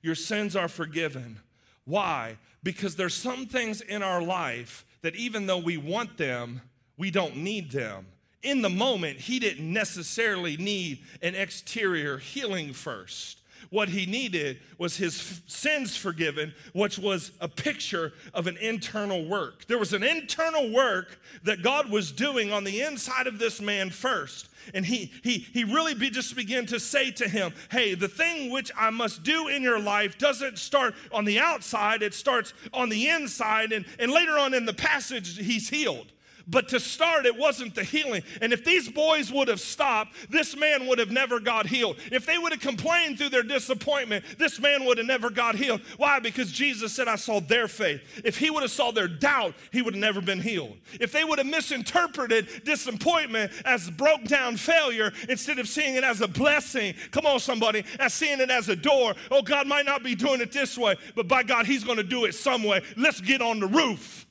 your 0.00 0.14
sins 0.14 0.56
are 0.56 0.68
forgiven. 0.68 1.40
Why? 1.84 2.38
Because 2.62 2.96
there's 2.96 3.14
some 3.14 3.44
things 3.44 3.82
in 3.82 4.02
our 4.02 4.22
life 4.22 4.86
that 5.04 5.14
even 5.16 5.44
though 5.44 5.58
we 5.58 5.76
want 5.76 6.16
them, 6.16 6.62
we 6.96 7.10
don't 7.10 7.36
need 7.36 7.70
them. 7.70 8.06
In 8.42 8.62
the 8.62 8.70
moment, 8.70 9.20
he 9.20 9.38
didn't 9.38 9.70
necessarily 9.70 10.56
need 10.56 11.00
an 11.20 11.34
exterior 11.34 12.16
healing 12.16 12.72
first. 12.72 13.40
What 13.70 13.88
he 13.88 14.06
needed 14.06 14.58
was 14.78 14.96
his 14.96 15.42
sins 15.46 15.96
forgiven, 15.96 16.54
which 16.72 16.98
was 16.98 17.32
a 17.40 17.48
picture 17.48 18.12
of 18.32 18.46
an 18.46 18.56
internal 18.58 19.24
work. 19.24 19.66
There 19.66 19.78
was 19.78 19.92
an 19.92 20.02
internal 20.02 20.70
work 20.70 21.20
that 21.42 21.62
God 21.62 21.90
was 21.90 22.12
doing 22.12 22.52
on 22.52 22.64
the 22.64 22.82
inside 22.82 23.26
of 23.26 23.38
this 23.38 23.60
man 23.60 23.90
first. 23.90 24.48
And 24.72 24.86
he, 24.86 25.12
he, 25.22 25.38
he 25.38 25.64
really 25.64 25.94
be, 25.94 26.10
just 26.10 26.34
began 26.36 26.66
to 26.66 26.80
say 26.80 27.10
to 27.12 27.28
him, 27.28 27.52
Hey, 27.70 27.94
the 27.94 28.08
thing 28.08 28.50
which 28.50 28.70
I 28.76 28.90
must 28.90 29.22
do 29.22 29.48
in 29.48 29.62
your 29.62 29.78
life 29.78 30.16
doesn't 30.16 30.58
start 30.58 30.94
on 31.12 31.24
the 31.24 31.38
outside, 31.38 32.02
it 32.02 32.14
starts 32.14 32.54
on 32.72 32.88
the 32.88 33.08
inside. 33.08 33.72
And, 33.72 33.84
and 33.98 34.10
later 34.10 34.38
on 34.38 34.54
in 34.54 34.64
the 34.64 34.72
passage, 34.72 35.36
he's 35.36 35.68
healed. 35.68 36.06
But 36.46 36.68
to 36.68 36.80
start, 36.80 37.26
it 37.26 37.36
wasn't 37.36 37.74
the 37.74 37.84
healing. 37.84 38.22
And 38.42 38.52
if 38.52 38.64
these 38.64 38.88
boys 38.88 39.32
would 39.32 39.48
have 39.48 39.60
stopped, 39.60 40.14
this 40.30 40.56
man 40.56 40.86
would 40.86 40.98
have 40.98 41.10
never 41.10 41.40
got 41.40 41.66
healed. 41.66 41.96
If 42.12 42.26
they 42.26 42.36
would 42.36 42.52
have 42.52 42.60
complained 42.60 43.18
through 43.18 43.30
their 43.30 43.42
disappointment, 43.42 44.24
this 44.38 44.60
man 44.60 44.84
would 44.84 44.98
have 44.98 45.06
never 45.06 45.30
got 45.30 45.54
healed. 45.54 45.80
Why? 45.96 46.20
Because 46.20 46.52
Jesus 46.52 46.92
said, 46.92 47.08
I 47.08 47.16
saw 47.16 47.40
their 47.40 47.68
faith. 47.68 48.02
If 48.24 48.36
he 48.36 48.50
would 48.50 48.62
have 48.62 48.70
saw 48.70 48.90
their 48.90 49.08
doubt, 49.08 49.54
he 49.72 49.80
would 49.80 49.94
have 49.94 50.00
never 50.00 50.20
been 50.20 50.40
healed. 50.40 50.76
If 51.00 51.12
they 51.12 51.24
would 51.24 51.38
have 51.38 51.46
misinterpreted 51.46 52.64
disappointment 52.64 53.52
as 53.64 53.90
broke 53.90 54.24
down 54.24 54.56
failure 54.56 55.12
instead 55.28 55.58
of 55.58 55.68
seeing 55.68 55.94
it 55.94 56.04
as 56.04 56.20
a 56.20 56.28
blessing, 56.28 56.94
come 57.10 57.26
on, 57.26 57.40
somebody, 57.40 57.84
as 57.98 58.12
seeing 58.12 58.40
it 58.40 58.50
as 58.50 58.68
a 58.68 58.76
door. 58.76 59.14
Oh, 59.30 59.42
God 59.42 59.66
might 59.66 59.86
not 59.86 60.02
be 60.02 60.14
doing 60.14 60.40
it 60.40 60.52
this 60.52 60.76
way, 60.76 60.96
but 61.14 61.26
by 61.28 61.42
God, 61.42 61.66
he's 61.66 61.84
going 61.84 61.98
to 61.98 62.04
do 62.04 62.26
it 62.26 62.34
some 62.34 62.62
way. 62.62 62.82
Let's 62.96 63.20
get 63.20 63.40
on 63.40 63.60
the 63.60 63.66
roof. 63.66 64.26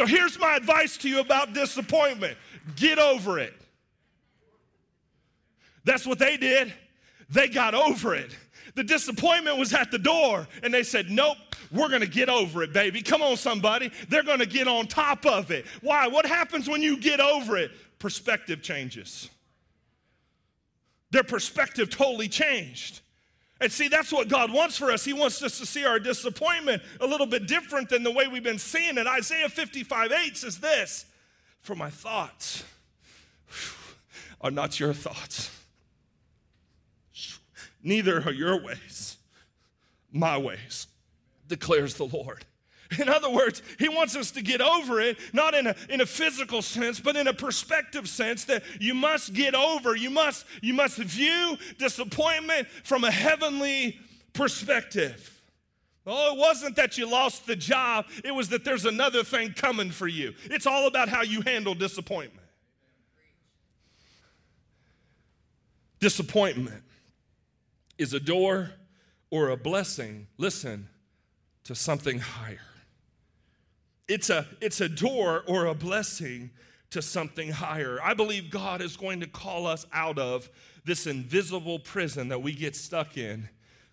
So 0.00 0.06
here's 0.06 0.38
my 0.38 0.56
advice 0.56 0.96
to 0.96 1.10
you 1.10 1.20
about 1.20 1.52
disappointment 1.52 2.38
get 2.74 2.98
over 2.98 3.38
it. 3.38 3.52
That's 5.84 6.06
what 6.06 6.18
they 6.18 6.38
did. 6.38 6.72
They 7.28 7.48
got 7.48 7.74
over 7.74 8.14
it. 8.14 8.34
The 8.76 8.82
disappointment 8.82 9.58
was 9.58 9.74
at 9.74 9.90
the 9.90 9.98
door, 9.98 10.48
and 10.62 10.72
they 10.72 10.84
said, 10.84 11.10
Nope, 11.10 11.36
we're 11.70 11.90
gonna 11.90 12.06
get 12.06 12.30
over 12.30 12.62
it, 12.62 12.72
baby. 12.72 13.02
Come 13.02 13.20
on, 13.20 13.36
somebody. 13.36 13.92
They're 14.08 14.22
gonna 14.22 14.46
get 14.46 14.68
on 14.68 14.86
top 14.86 15.26
of 15.26 15.50
it. 15.50 15.66
Why? 15.82 16.06
What 16.06 16.24
happens 16.24 16.66
when 16.66 16.80
you 16.80 16.96
get 16.96 17.20
over 17.20 17.58
it? 17.58 17.70
Perspective 17.98 18.62
changes. 18.62 19.28
Their 21.10 21.24
perspective 21.24 21.90
totally 21.90 22.28
changed. 22.28 23.02
And 23.60 23.70
see, 23.70 23.88
that's 23.88 24.12
what 24.12 24.28
God 24.28 24.52
wants 24.52 24.76
for 24.76 24.90
us. 24.90 25.04
He 25.04 25.12
wants 25.12 25.42
us 25.42 25.58
to 25.58 25.66
see 25.66 25.84
our 25.84 25.98
disappointment 25.98 26.82
a 27.00 27.06
little 27.06 27.26
bit 27.26 27.46
different 27.46 27.90
than 27.90 28.02
the 28.02 28.10
way 28.10 28.26
we've 28.26 28.42
been 28.42 28.58
seeing 28.58 28.96
it. 28.96 29.06
Isaiah 29.06 29.48
55 29.48 30.12
8 30.12 30.36
says 30.36 30.58
this 30.58 31.04
For 31.60 31.74
my 31.74 31.90
thoughts 31.90 32.64
are 34.40 34.50
not 34.50 34.80
your 34.80 34.94
thoughts 34.94 35.50
Neither 37.82 38.22
are 38.22 38.32
your 38.32 38.62
ways 38.62 39.16
my 40.12 40.36
ways, 40.38 40.86
declares 41.46 41.94
the 41.94 42.06
Lord. 42.06 42.44
In 42.98 43.08
other 43.08 43.30
words, 43.30 43.62
he 43.78 43.88
wants 43.88 44.16
us 44.16 44.32
to 44.32 44.42
get 44.42 44.60
over 44.60 45.00
it, 45.00 45.18
not 45.32 45.54
in 45.54 45.68
a, 45.68 45.76
in 45.88 46.00
a 46.00 46.06
physical 46.06 46.60
sense, 46.60 46.98
but 46.98 47.16
in 47.16 47.28
a 47.28 47.32
perspective 47.32 48.08
sense 48.08 48.44
that 48.46 48.64
you 48.80 48.94
must 48.94 49.32
get 49.32 49.54
over. 49.54 49.94
You 49.94 50.10
must, 50.10 50.44
you 50.60 50.74
must 50.74 50.98
view 50.98 51.56
disappointment 51.78 52.68
from 52.82 53.04
a 53.04 53.10
heavenly 53.10 53.98
perspective. 54.32 55.40
Oh, 56.06 56.34
it 56.34 56.38
wasn't 56.38 56.76
that 56.76 56.98
you 56.98 57.08
lost 57.08 57.46
the 57.46 57.54
job, 57.54 58.06
it 58.24 58.34
was 58.34 58.48
that 58.48 58.64
there's 58.64 58.86
another 58.86 59.22
thing 59.22 59.52
coming 59.52 59.90
for 59.90 60.08
you. 60.08 60.34
It's 60.44 60.66
all 60.66 60.86
about 60.86 61.08
how 61.08 61.22
you 61.22 61.42
handle 61.42 61.74
disappointment. 61.74 62.46
Disappointment 66.00 66.82
is 67.98 68.14
a 68.14 68.20
door 68.20 68.70
or 69.30 69.50
a 69.50 69.56
blessing, 69.56 70.26
listen, 70.38 70.88
to 71.64 71.74
something 71.74 72.18
higher. 72.18 72.69
It's 74.10 74.28
a, 74.28 74.44
it's 74.60 74.80
a 74.80 74.88
door 74.88 75.44
or 75.46 75.66
a 75.66 75.74
blessing 75.74 76.50
to 76.90 77.00
something 77.00 77.52
higher. 77.52 78.00
I 78.02 78.12
believe 78.12 78.50
God 78.50 78.82
is 78.82 78.96
going 78.96 79.20
to 79.20 79.28
call 79.28 79.68
us 79.68 79.86
out 79.92 80.18
of 80.18 80.50
this 80.84 81.06
invisible 81.06 81.78
prison 81.78 82.26
that 82.30 82.42
we 82.42 82.52
get 82.52 82.74
stuck 82.74 83.16
in 83.16 83.48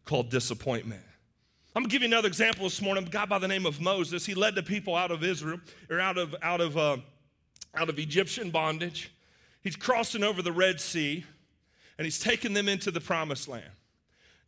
called 0.05 0.31
disappointment. 0.31 1.03
I'm 1.75 1.83
gonna 1.83 1.91
give 1.91 2.01
you 2.01 2.07
another 2.07 2.27
example 2.27 2.63
this 2.63 2.81
morning. 2.81 3.05
A 3.05 3.09
guy 3.09 3.25
by 3.27 3.37
the 3.37 3.47
name 3.47 3.67
of 3.67 3.79
Moses, 3.79 4.25
he 4.25 4.33
led 4.33 4.55
the 4.55 4.63
people 4.63 4.95
out 4.95 5.11
of 5.11 5.23
Israel 5.23 5.59
or 5.91 5.99
out 5.99 6.17
of 6.17 6.33
out 6.41 6.61
of 6.61 6.75
uh, 6.75 6.97
out 7.75 7.89
of 7.89 7.99
Egyptian 7.99 8.49
bondage. 8.49 9.11
He's 9.61 9.75
crossing 9.75 10.23
over 10.23 10.41
the 10.41 10.51
Red 10.51 10.81
Sea, 10.81 11.23
and 11.99 12.05
he's 12.05 12.19
taking 12.19 12.53
them 12.53 12.67
into 12.67 12.89
the 12.89 13.01
Promised 13.01 13.47
Land. 13.47 13.69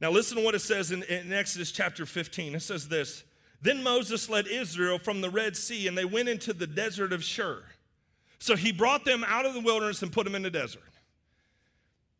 Now, 0.01 0.09
listen 0.09 0.37
to 0.37 0.43
what 0.43 0.55
it 0.55 0.61
says 0.61 0.91
in, 0.91 1.03
in, 1.03 1.31
Exodus 1.31 1.71
chapter 1.71 2.07
15. 2.07 2.55
It 2.55 2.61
says 2.61 2.87
this 2.87 3.23
Then 3.61 3.83
Moses 3.83 4.29
led 4.29 4.47
Israel 4.47 4.99
from 4.99 5.21
the 5.21 5.29
Red 5.29 5.57
Sea, 5.57 5.87
and 5.87 5.97
they 5.97 6.05
went 6.05 6.29
into 6.29 6.53
the 6.53 6.67
desert 6.67 7.11
of 7.11 7.23
Shur. 7.23 7.63
So 8.39 8.55
he 8.55 8.71
brought 8.71 9.03
them 9.03 9.25
out 9.27 9.45
of 9.45 9.53
the 9.53 9.59
wilderness 9.59 10.01
and 10.01 10.11
put 10.11 10.23
them 10.23 10.35
in 10.35 10.43
the 10.43 10.49
desert. 10.49 10.81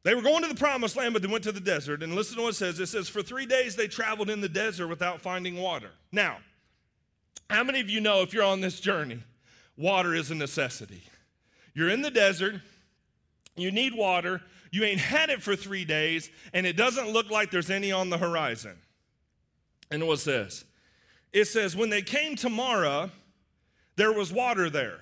They 0.04 0.16
were 0.16 0.22
going 0.22 0.44
to 0.44 0.50
the 0.50 0.56
promised 0.56 0.96
land, 0.96 1.14
but 1.14 1.22
they 1.22 1.28
went 1.28 1.44
to 1.46 1.52
the 1.52 1.60
desert. 1.60 2.04
And 2.04 2.16
listen 2.16 2.38
to 2.38 2.44
what 2.44 2.50
it 2.50 2.56
says. 2.56 2.80
It 2.80 2.88
says, 2.88 3.10
For 3.10 3.22
three 3.22 3.46
days 3.46 3.76
they 3.76 3.88
traveled 3.88 4.30
in 4.30 4.42
the 4.42 4.50
desert 4.50 4.88
without 4.88 5.22
finding 5.22 5.58
water. 5.58 5.92
Now, 6.12 6.38
how 7.50 7.64
many 7.64 7.80
of 7.80 7.90
you 7.90 8.00
know 8.00 8.22
if 8.22 8.34
you're 8.34 8.44
on 8.44 8.62
this 8.62 8.80
journey, 8.80 9.24
water 9.78 10.14
is 10.14 10.32
a 10.32 10.36
necessity? 10.36 11.04
You're 11.74 11.90
in 11.90 12.02
the 12.02 12.12
desert, 12.12 12.56
you 13.56 13.72
need 13.72 13.94
water, 13.94 14.42
you 14.72 14.84
ain't 14.84 15.00
had 15.00 15.30
it 15.30 15.42
for 15.42 15.56
three 15.56 15.86
days, 15.86 16.30
and 16.54 16.66
it 16.66 16.78
doesn't 16.78 17.10
look 17.10 17.30
like 17.30 17.52
there's 17.52 17.70
any 17.70 17.92
on 17.92 18.10
the 18.10 18.18
horizon. 18.18 18.78
And 19.92 20.08
what 20.08 20.20
says? 20.20 20.64
It 21.32 21.46
says, 21.46 21.76
when 21.76 21.90
they 21.90 22.02
came 22.02 22.36
to 22.38 22.50
Marah, 22.50 23.12
there 23.96 24.12
was 24.12 24.32
water 24.34 24.70
there. 24.70 25.00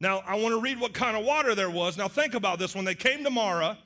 Now, 0.00 0.22
I 0.26 0.36
want 0.36 0.54
to 0.54 0.60
read 0.60 0.80
what 0.80 0.94
kind 0.94 1.16
of 1.16 1.24
water 1.24 1.54
there 1.54 1.70
was. 1.70 1.96
Now, 1.96 2.08
think 2.08 2.34
about 2.34 2.58
this. 2.58 2.74
When 2.74 2.84
they 2.84 2.94
came 2.94 3.22
to 3.24 3.30
Marah, 3.30 3.78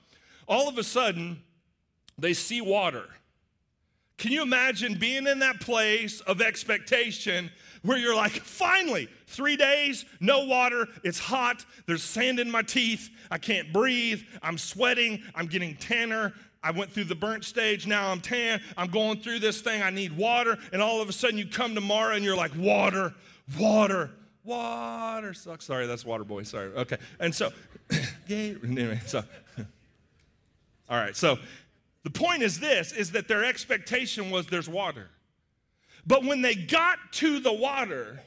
all 0.46 0.68
of 0.68 0.78
a 0.78 0.84
sudden, 0.84 1.42
they 2.18 2.32
see 2.32 2.60
water. 2.60 3.04
Can 4.16 4.32
you 4.32 4.40
imagine 4.40 4.94
being 4.98 5.26
in 5.26 5.40
that 5.40 5.60
place 5.60 6.20
of 6.22 6.40
expectation 6.40 7.50
where 7.82 7.98
you're 7.98 8.16
like, 8.16 8.32
finally, 8.32 9.08
three 9.26 9.56
days, 9.56 10.06
no 10.20 10.46
water, 10.46 10.88
it's 11.04 11.18
hot, 11.18 11.64
there's 11.86 12.02
sand 12.02 12.40
in 12.40 12.50
my 12.50 12.62
teeth, 12.62 13.10
I 13.30 13.38
can't 13.38 13.72
breathe, 13.72 14.22
I'm 14.42 14.58
sweating, 14.58 15.22
I'm 15.34 15.46
getting 15.46 15.76
tanner. 15.76 16.32
I 16.62 16.72
went 16.72 16.90
through 16.90 17.04
the 17.04 17.14
burnt 17.14 17.44
stage, 17.44 17.86
now 17.86 18.10
I'm 18.10 18.20
tan, 18.20 18.60
I'm 18.76 18.88
going 18.88 19.20
through 19.20 19.38
this 19.38 19.60
thing, 19.60 19.82
I 19.82 19.90
need 19.90 20.16
water, 20.16 20.58
and 20.72 20.82
all 20.82 21.00
of 21.00 21.08
a 21.08 21.12
sudden 21.12 21.38
you 21.38 21.46
come 21.46 21.74
tomorrow 21.74 22.14
and 22.16 22.24
you're 22.24 22.36
like, 22.36 22.50
water, 22.56 23.14
water, 23.58 24.10
water 24.42 25.32
sucks. 25.32 25.64
Sorry, 25.64 25.86
that's 25.86 26.04
water 26.04 26.24
boy, 26.24 26.42
sorry. 26.42 26.72
Okay, 26.72 26.96
and 27.20 27.34
so, 27.34 27.52
anyway, 28.28 29.00
so, 29.06 29.22
all 30.88 30.98
right, 30.98 31.14
so 31.14 31.38
the 32.02 32.10
point 32.10 32.42
is 32.42 32.58
this, 32.58 32.92
is 32.92 33.12
that 33.12 33.28
their 33.28 33.44
expectation 33.44 34.30
was 34.30 34.46
there's 34.46 34.68
water. 34.68 35.10
But 36.06 36.24
when 36.24 36.40
they 36.40 36.54
got 36.54 36.98
to 37.14 37.40
the 37.40 37.52
water, 37.52 38.20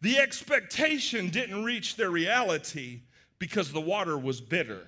the 0.00 0.18
expectation 0.18 1.28
didn't 1.28 1.64
reach 1.64 1.96
their 1.96 2.10
reality 2.10 3.00
because 3.38 3.72
the 3.72 3.80
water 3.80 4.16
was 4.16 4.40
bitter. 4.40 4.86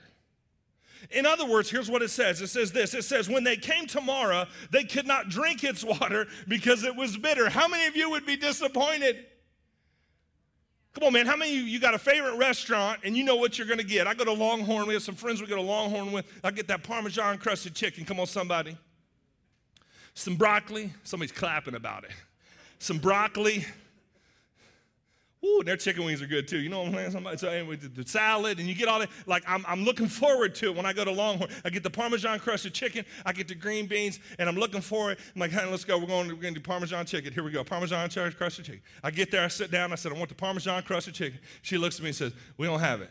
In 1.10 1.26
other 1.26 1.46
words, 1.46 1.70
here's 1.70 1.88
what 1.90 2.02
it 2.02 2.10
says 2.10 2.40
it 2.40 2.48
says 2.48 2.72
this 2.72 2.94
it 2.94 3.04
says, 3.04 3.28
When 3.28 3.44
they 3.44 3.56
came 3.56 3.86
to 3.88 4.00
Marah, 4.00 4.48
they 4.70 4.84
could 4.84 5.06
not 5.06 5.28
drink 5.28 5.64
its 5.64 5.84
water 5.84 6.26
because 6.48 6.84
it 6.84 6.94
was 6.94 7.16
bitter. 7.16 7.48
How 7.48 7.68
many 7.68 7.86
of 7.86 7.96
you 7.96 8.10
would 8.10 8.26
be 8.26 8.36
disappointed? 8.36 9.24
Come 10.94 11.04
on, 11.04 11.12
man. 11.12 11.26
How 11.26 11.36
many 11.36 11.52
of 11.52 11.58
you, 11.58 11.64
you 11.64 11.78
got 11.78 11.94
a 11.94 11.98
favorite 11.98 12.36
restaurant 12.36 13.00
and 13.04 13.16
you 13.16 13.22
know 13.22 13.36
what 13.36 13.56
you're 13.56 13.68
going 13.68 13.78
to 13.78 13.84
get? 13.84 14.08
I 14.08 14.14
go 14.14 14.24
to 14.24 14.32
Longhorn. 14.32 14.88
We 14.88 14.94
have 14.94 15.02
some 15.02 15.14
friends 15.14 15.40
we 15.40 15.46
go 15.46 15.54
to 15.54 15.62
Longhorn 15.62 16.10
with. 16.10 16.26
I 16.42 16.50
get 16.50 16.66
that 16.68 16.82
Parmesan 16.82 17.38
crusted 17.38 17.74
chicken. 17.74 18.04
Come 18.04 18.18
on, 18.18 18.26
somebody. 18.26 18.76
Some 20.14 20.34
broccoli. 20.34 20.92
Somebody's 21.04 21.30
clapping 21.30 21.76
about 21.76 22.04
it 22.04 22.10
some 22.78 22.98
broccoli. 22.98 23.66
Ooh, 25.44 25.62
their 25.64 25.76
chicken 25.76 26.04
wings 26.04 26.20
are 26.20 26.26
good 26.26 26.48
too. 26.48 26.58
You 26.58 26.68
know 26.68 26.80
what 26.80 26.88
I'm 26.88 26.94
saying? 26.94 27.10
Somebody, 27.12 27.36
so 27.36 27.48
anyway, 27.48 27.76
the, 27.76 28.06
salad, 28.06 28.58
and 28.58 28.68
you 28.68 28.74
get 28.74 28.88
all 28.88 28.98
that. 28.98 29.08
Like, 29.26 29.44
I'm, 29.46 29.64
I'm 29.68 29.84
looking 29.84 30.08
forward 30.08 30.54
to 30.56 30.66
it 30.66 30.74
when 30.76 30.84
I 30.84 30.92
go 30.92 31.04
to 31.04 31.12
Longhorn. 31.12 31.48
I 31.64 31.70
get 31.70 31.84
the 31.84 31.90
Parmesan 31.90 32.40
crusted 32.40 32.74
chicken, 32.74 33.04
I 33.24 33.32
get 33.32 33.46
the 33.46 33.54
green 33.54 33.86
beans, 33.86 34.18
and 34.40 34.48
I'm 34.48 34.56
looking 34.56 34.80
for 34.80 35.12
it. 35.12 35.18
I'm 35.34 35.40
like, 35.40 35.52
hey, 35.52 35.64
let's 35.66 35.84
go. 35.84 35.96
We're 35.96 36.06
going, 36.06 36.26
we're 36.26 36.34
going 36.34 36.54
to 36.54 36.60
do 36.60 36.66
Parmesan 36.66 37.06
chicken. 37.06 37.32
Here 37.32 37.44
we 37.44 37.52
go. 37.52 37.62
Parmesan 37.62 38.10
crusted 38.10 38.64
chicken. 38.64 38.80
I 39.04 39.12
get 39.12 39.30
there, 39.30 39.44
I 39.44 39.48
sit 39.48 39.70
down, 39.70 39.92
I 39.92 39.94
said, 39.94 40.12
I 40.12 40.16
want 40.16 40.28
the 40.28 40.34
Parmesan 40.34 40.82
crusted 40.82 41.14
chicken. 41.14 41.38
She 41.62 41.78
looks 41.78 41.96
at 41.96 42.02
me 42.02 42.08
and 42.08 42.16
says, 42.16 42.32
We 42.56 42.66
don't 42.66 42.80
have 42.80 43.02
it. 43.02 43.10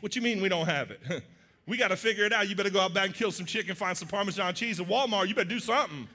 what 0.00 0.16
you 0.16 0.22
mean 0.22 0.40
we 0.40 0.48
don't 0.48 0.66
have 0.66 0.90
it? 0.90 1.00
we 1.66 1.76
got 1.76 1.88
to 1.88 1.96
figure 1.96 2.24
it 2.24 2.32
out. 2.32 2.48
You 2.48 2.56
better 2.56 2.70
go 2.70 2.80
out 2.80 2.94
back 2.94 3.06
and 3.06 3.14
kill 3.14 3.32
some 3.32 3.44
chicken, 3.44 3.74
find 3.74 3.96
some 3.96 4.08
Parmesan 4.08 4.54
cheese 4.54 4.80
at 4.80 4.88
Walmart. 4.88 5.28
You 5.28 5.34
better 5.34 5.48
do 5.48 5.60
something 5.60 6.08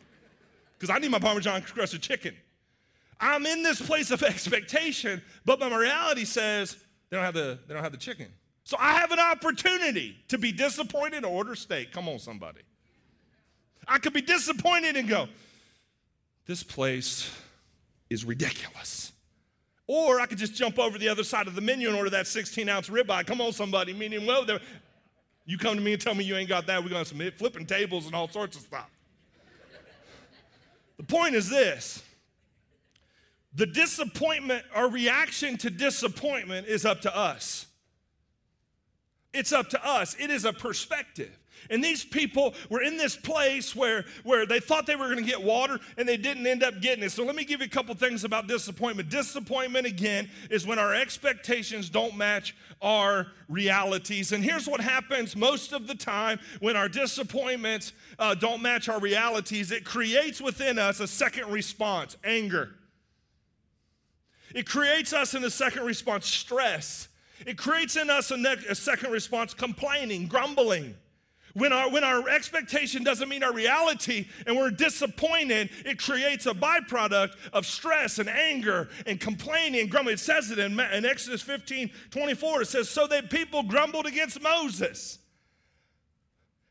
because 0.78 0.90
I 0.94 0.98
need 0.98 1.12
my 1.12 1.20
Parmesan 1.20 1.62
crusted 1.62 2.02
chicken. 2.02 2.34
I'm 3.22 3.46
in 3.46 3.62
this 3.62 3.80
place 3.80 4.12
of 4.12 4.24
expectation, 4.24 5.22
but 5.46 5.60
my 5.60 5.74
reality 5.74 6.26
says 6.26 6.76
they 7.10 7.18
don't 7.18 7.26
have 7.26 7.36
the, 7.36 7.60
they 7.68 7.74
don't 7.74 7.84
have 7.84 7.92
the 7.92 7.98
chicken. 7.98 8.28
So 8.64 8.78
I 8.80 8.94
have 8.94 9.12
an 9.12 9.20
opportunity 9.20 10.18
to 10.28 10.38
be 10.38 10.52
disappointed 10.52 11.24
or 11.24 11.32
order 11.32 11.56
steak. 11.56 11.92
Come 11.92 12.10
on, 12.10 12.20
somebody. 12.20 12.62
I 13.88 13.98
could 13.98 14.14
be 14.14 14.22
disappointed 14.22 14.96
and 14.96 15.08
go, 15.08 15.28
this 16.46 16.64
place 16.64 17.32
is 18.10 18.26
ridiculous. 18.26 19.12
Or 19.88 20.20
I 20.20 20.26
could 20.26 20.38
just 20.38 20.54
jump 20.54 20.80
over 20.80 20.98
the 20.98 21.10
other 21.10 21.24
side 21.24 21.48
of 21.48 21.56
the 21.56 21.62
menu 21.62 21.90
and 21.90 21.98
order 21.98 22.10
that 22.12 22.28
16 22.28 22.70
ounce 22.70 22.90
ribeye. 22.90 23.26
Come 23.26 23.42
on, 23.42 23.52
somebody. 23.52 23.94
Meaning, 23.94 24.26
well, 24.26 24.46
you 25.46 25.58
come 25.58 25.76
to 25.76 25.82
me 25.82 25.94
and 25.94 26.02
tell 26.02 26.16
me 26.16 26.24
you 26.24 26.36
ain't 26.36 26.50
got 26.50 26.68
that. 26.68 26.82
We're 26.84 26.90
going 26.90 27.04
to 27.04 27.10
submit 27.10 27.38
flipping 27.38 27.66
tables 27.66 28.06
and 28.06 28.16
all 28.16 28.30
sorts 28.30 28.56
of 28.56 28.64
stuff. 28.64 28.90
The 30.98 31.04
point 31.04 31.36
is 31.36 31.50
this 31.50 32.04
the 33.54 33.66
disappointment, 33.66 34.64
our 34.74 34.90
reaction 34.90 35.58
to 35.58 35.70
disappointment 35.70 36.68
is 36.68 36.86
up 36.86 37.02
to 37.02 37.16
us. 37.16 37.66
It's 39.34 39.52
up 39.52 39.70
to 39.70 39.86
us. 39.86 40.16
It 40.20 40.30
is 40.30 40.46
a 40.46 40.54
perspective. 40.54 41.38
And 41.70 41.84
these 41.84 42.04
people 42.04 42.56
were 42.70 42.82
in 42.82 42.98
this 42.98 43.16
place 43.16 43.76
where, 43.76 44.06
where 44.24 44.46
they 44.46 44.60
thought 44.60 44.88
they 44.88 44.96
were 44.96 45.06
going 45.06 45.24
to 45.24 45.30
get 45.30 45.42
water 45.42 45.80
and 45.98 46.08
they 46.08 46.18
didn't 46.18 46.48
end 46.48 46.64
up 46.64 46.82
getting 46.82 47.04
it. 47.04 47.12
So 47.12 47.24
let 47.24 47.36
me 47.36 47.44
give 47.44 47.60
you 47.60 47.68
a 47.68 47.70
couple 47.70 47.94
things 47.94 48.24
about 48.24 48.48
disappointment. 48.48 49.10
Disappointment, 49.10 49.86
again, 49.86 50.30
is 50.50 50.66
when 50.66 50.80
our 50.80 50.96
expectations 50.96 51.90
don't 51.90 52.18
match 52.18 52.56
our 52.82 53.28
realities. 53.48 54.32
And 54.32 54.44
here's 54.44 54.68
what 54.68 54.82
happens 54.82 55.36
most 55.36 55.72
of 55.72 55.88
the 55.88 55.96
time 55.96 56.40
when 56.62 56.76
our 56.76 56.90
disappointments 56.90 57.94
uh, 58.18 58.34
don't 58.34 58.62
match 58.62 58.90
our 58.90 59.00
realities 59.00 59.72
it 59.72 59.86
creates 59.86 60.42
within 60.42 60.80
us 60.80 61.00
a 61.00 61.08
second 61.08 61.52
response 61.52 62.18
anger. 62.24 62.72
It 64.54 64.68
creates 64.68 65.14
us 65.14 65.34
in 65.34 65.42
the 65.42 65.52
second 65.52 65.84
response 65.84 66.28
stress. 66.28 67.08
It 67.46 67.58
creates 67.58 67.96
in 67.96 68.10
us 68.10 68.32
a, 68.32 68.38
ne- 68.38 68.66
a 68.70 68.76
second 68.76 69.12
response 69.12 69.54
complaining, 69.54 70.28
grumbling. 70.28 70.96
When 71.54 71.74
our, 71.74 71.90
when 71.90 72.04
our 72.04 72.30
expectation 72.30 73.04
doesn't 73.04 73.28
meet 73.28 73.44
our 73.44 73.54
reality 73.54 74.28
and 74.48 74.56
we're 74.56 74.70
disappointed, 74.70 75.70
it 75.86 76.00
creates 76.00 76.46
a 76.46 76.54
byproduct 76.54 77.36
of 77.52 77.66
stress 77.66 78.20
and 78.20 78.30
anger 78.30 78.90
and 79.06 79.20
complaining 79.20 79.82
and 79.82 79.92
grumbling. 79.92 80.14
It 80.14 80.20
says 80.20 80.50
it 80.52 80.60
in, 80.60 80.80
in 80.80 81.06
Exodus 81.06 81.42
15 81.42 81.92
24. 82.10 82.62
It 82.62 82.68
says, 82.68 82.90
So 82.90 83.06
that 83.08 83.30
people 83.30 83.64
grumbled 83.64 84.06
against 84.06 84.42
Moses, 84.42 85.20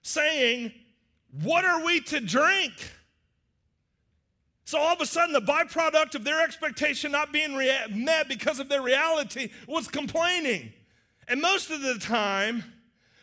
saying, 0.02 0.72
What 1.42 1.64
are 1.64 1.84
we 1.84 2.00
to 2.02 2.20
drink? 2.20 2.72
So 4.70 4.78
all 4.78 4.94
of 4.94 5.00
a 5.00 5.06
sudden, 5.06 5.32
the 5.32 5.40
byproduct 5.40 6.14
of 6.14 6.22
their 6.22 6.44
expectation 6.44 7.10
not 7.10 7.32
being 7.32 7.56
rea- 7.56 7.88
met 7.90 8.28
because 8.28 8.60
of 8.60 8.68
their 8.68 8.82
reality 8.82 9.50
was 9.66 9.88
complaining. 9.88 10.72
And 11.26 11.40
most 11.40 11.72
of 11.72 11.80
the 11.82 11.98
time, 11.98 12.62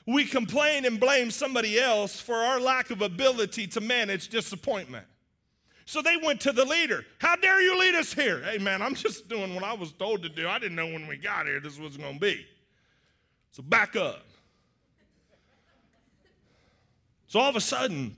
we 0.06 0.26
complain 0.26 0.84
and 0.84 1.00
blame 1.00 1.32
somebody 1.32 1.80
else 1.80 2.20
for 2.20 2.36
our 2.36 2.60
lack 2.60 2.90
of 2.90 3.02
ability 3.02 3.66
to 3.68 3.80
manage 3.80 4.28
disappointment. 4.28 5.06
So 5.86 6.02
they 6.02 6.18
went 6.18 6.42
to 6.42 6.52
the 6.52 6.66
leader. 6.66 7.06
How 7.20 7.38
dare 7.38 7.62
you 7.62 7.80
lead 7.80 7.96
us 7.96 8.12
here? 8.12 8.42
Hey, 8.42 8.58
man, 8.58 8.82
I'm 8.82 8.94
just 8.94 9.30
doing 9.30 9.56
what 9.56 9.64
I 9.64 9.72
was 9.72 9.94
told 9.94 10.24
to 10.24 10.30
do. 10.30 10.50
I 10.50 10.60
didn't 10.60 10.76
know 10.76 10.88
when 10.88 11.08
we 11.08 11.16
got 11.16 11.46
here 11.46 11.62
this 11.62 11.80
was 11.80 11.96
going 11.96 12.16
to 12.16 12.20
be. 12.20 12.46
So 13.52 13.64
back 13.64 13.96
up. 13.96 14.26
So 17.28 17.40
all 17.40 17.50
of 17.50 17.56
a 17.56 17.62
sudden, 17.62 18.18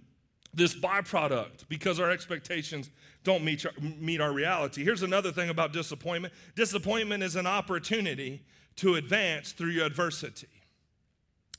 this 0.54 0.74
byproduct, 0.74 1.68
because 1.70 2.00
our 2.00 2.10
expectations 2.10 2.90
don't 3.24 3.44
meet, 3.44 3.66
meet 4.00 4.20
our 4.22 4.32
reality. 4.32 4.84
Here's 4.84 5.04
another 5.04 5.32
thing 5.32 5.50
about 5.50 5.74
disappointment 5.74 6.34
disappointment 6.56 7.24
is 7.24 7.36
an 7.36 7.48
opportunity 7.48 8.44
to 8.78 8.96
advance 8.96 9.52
through 9.52 9.72
your 9.72 9.86
adversity. 9.86 10.48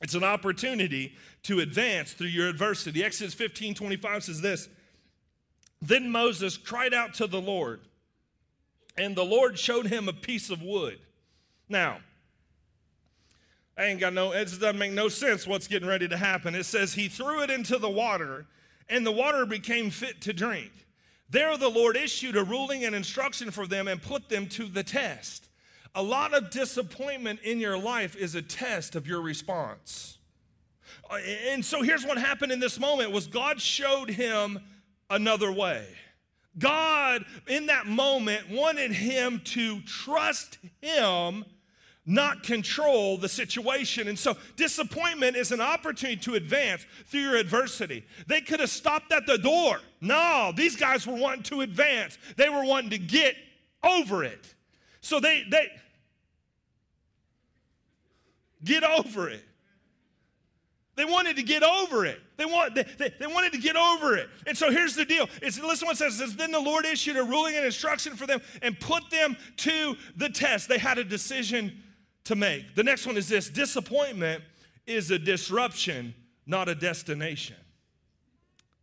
It's 0.00 0.14
an 0.14 0.24
opportunity 0.24 1.14
to 1.42 1.60
advance 1.60 2.12
through 2.14 2.28
your 2.28 2.48
adversity. 2.48 3.04
Exodus 3.04 3.34
15 3.34 3.74
25 3.74 4.24
says 4.24 4.40
this 4.40 4.68
Then 5.82 6.10
Moses 6.10 6.56
cried 6.56 6.94
out 6.94 7.14
to 7.14 7.26
the 7.26 7.40
Lord, 7.40 7.80
and 8.96 9.14
the 9.14 9.24
Lord 9.24 9.58
showed 9.58 9.86
him 9.86 10.08
a 10.08 10.12
piece 10.12 10.50
of 10.50 10.62
wood. 10.62 10.98
Now, 11.68 11.98
I 13.76 13.84
ain't 13.84 14.00
got 14.00 14.12
no, 14.12 14.32
it 14.32 14.44
doesn't 14.44 14.78
make 14.78 14.92
no 14.92 15.08
sense 15.08 15.46
what's 15.46 15.66
getting 15.66 15.88
ready 15.88 16.08
to 16.08 16.16
happen. 16.16 16.54
It 16.54 16.64
says 16.64 16.94
he 16.94 17.08
threw 17.08 17.42
it 17.42 17.50
into 17.50 17.78
the 17.78 17.88
water, 17.88 18.46
and 18.90 19.06
the 19.06 19.12
water 19.12 19.46
became 19.46 19.90
fit 19.90 20.20
to 20.22 20.32
drink. 20.32 20.72
There 21.30 21.56
the 21.56 21.68
Lord 21.68 21.96
issued 21.96 22.36
a 22.36 22.42
ruling 22.42 22.84
and 22.84 22.94
instruction 22.94 23.50
for 23.50 23.66
them 23.66 23.86
and 23.86 24.02
put 24.02 24.28
them 24.28 24.48
to 24.48 24.66
the 24.66 24.82
test. 24.82 25.48
A 25.94 26.02
lot 26.02 26.34
of 26.34 26.50
disappointment 26.50 27.40
in 27.42 27.60
your 27.60 27.78
life 27.78 28.16
is 28.16 28.34
a 28.34 28.42
test 28.42 28.96
of 28.96 29.06
your 29.06 29.22
response. 29.22 30.18
Uh, 31.08 31.18
and 31.48 31.64
so 31.64 31.82
here's 31.82 32.04
what 32.04 32.18
happened 32.18 32.52
in 32.52 32.60
this 32.60 32.78
moment 32.78 33.12
was 33.12 33.26
God 33.26 33.60
showed 33.60 34.10
him 34.10 34.58
another 35.08 35.52
way. 35.52 35.86
God 36.58 37.24
in 37.46 37.66
that 37.66 37.86
moment 37.86 38.50
wanted 38.50 38.92
him 38.92 39.40
to 39.46 39.80
trust 39.82 40.58
him 40.80 41.44
not 42.10 42.42
control 42.42 43.16
the 43.16 43.28
situation. 43.28 44.08
And 44.08 44.18
so, 44.18 44.36
disappointment 44.56 45.36
is 45.36 45.52
an 45.52 45.60
opportunity 45.60 46.20
to 46.22 46.34
advance 46.34 46.84
through 47.06 47.20
your 47.20 47.36
adversity. 47.36 48.04
They 48.26 48.40
could 48.40 48.60
have 48.60 48.70
stopped 48.70 49.12
at 49.12 49.26
the 49.26 49.38
door. 49.38 49.80
No, 50.00 50.52
these 50.54 50.76
guys 50.76 51.06
were 51.06 51.14
wanting 51.14 51.44
to 51.44 51.60
advance, 51.60 52.18
they 52.36 52.48
were 52.48 52.64
wanting 52.64 52.90
to 52.90 52.98
get 52.98 53.36
over 53.82 54.24
it. 54.24 54.54
So 55.00 55.20
they 55.20 55.44
they 55.48 55.68
get 58.64 58.82
over 58.82 59.28
it. 59.28 59.44
They 60.96 61.04
wanted 61.06 61.36
to 61.36 61.42
get 61.42 61.62
over 61.62 62.04
it. 62.04 62.20
They, 62.36 62.44
want, 62.44 62.74
they, 62.74 62.82
they, 62.98 63.10
they, 63.18 63.26
wanted 63.26 63.52
to 63.52 63.58
get 63.58 63.74
over 63.74 64.16
it. 64.16 64.28
And 64.46 64.58
so 64.58 64.70
here's 64.70 64.94
the 64.94 65.06
deal. 65.06 65.30
It's, 65.40 65.58
listen 65.58 65.86
what 65.86 65.94
it 65.94 65.98
says. 65.98 66.16
It 66.16 66.18
says, 66.18 66.36
Then 66.36 66.50
the 66.50 66.60
Lord 66.60 66.84
issued 66.84 67.16
a 67.16 67.22
ruling 67.22 67.54
and 67.54 67.64
instruction 67.64 68.16
for 68.16 68.26
them 68.26 68.42
and 68.60 68.78
put 68.78 69.08
them 69.08 69.34
to 69.58 69.96
the 70.16 70.28
test. 70.28 70.68
They 70.68 70.76
had 70.76 70.98
a 70.98 71.04
decision 71.04 71.82
to 72.24 72.36
make. 72.36 72.74
The 72.74 72.84
next 72.84 73.06
one 73.06 73.16
is 73.16 73.28
this 73.28 73.48
disappointment 73.48 74.42
is 74.86 75.10
a 75.10 75.18
disruption, 75.18 76.14
not 76.46 76.68
a 76.68 76.74
destination. 76.74 77.56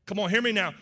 Come 0.05 0.19
on, 0.19 0.29
hear 0.29 0.41
me 0.41 0.51
now. 0.51 0.73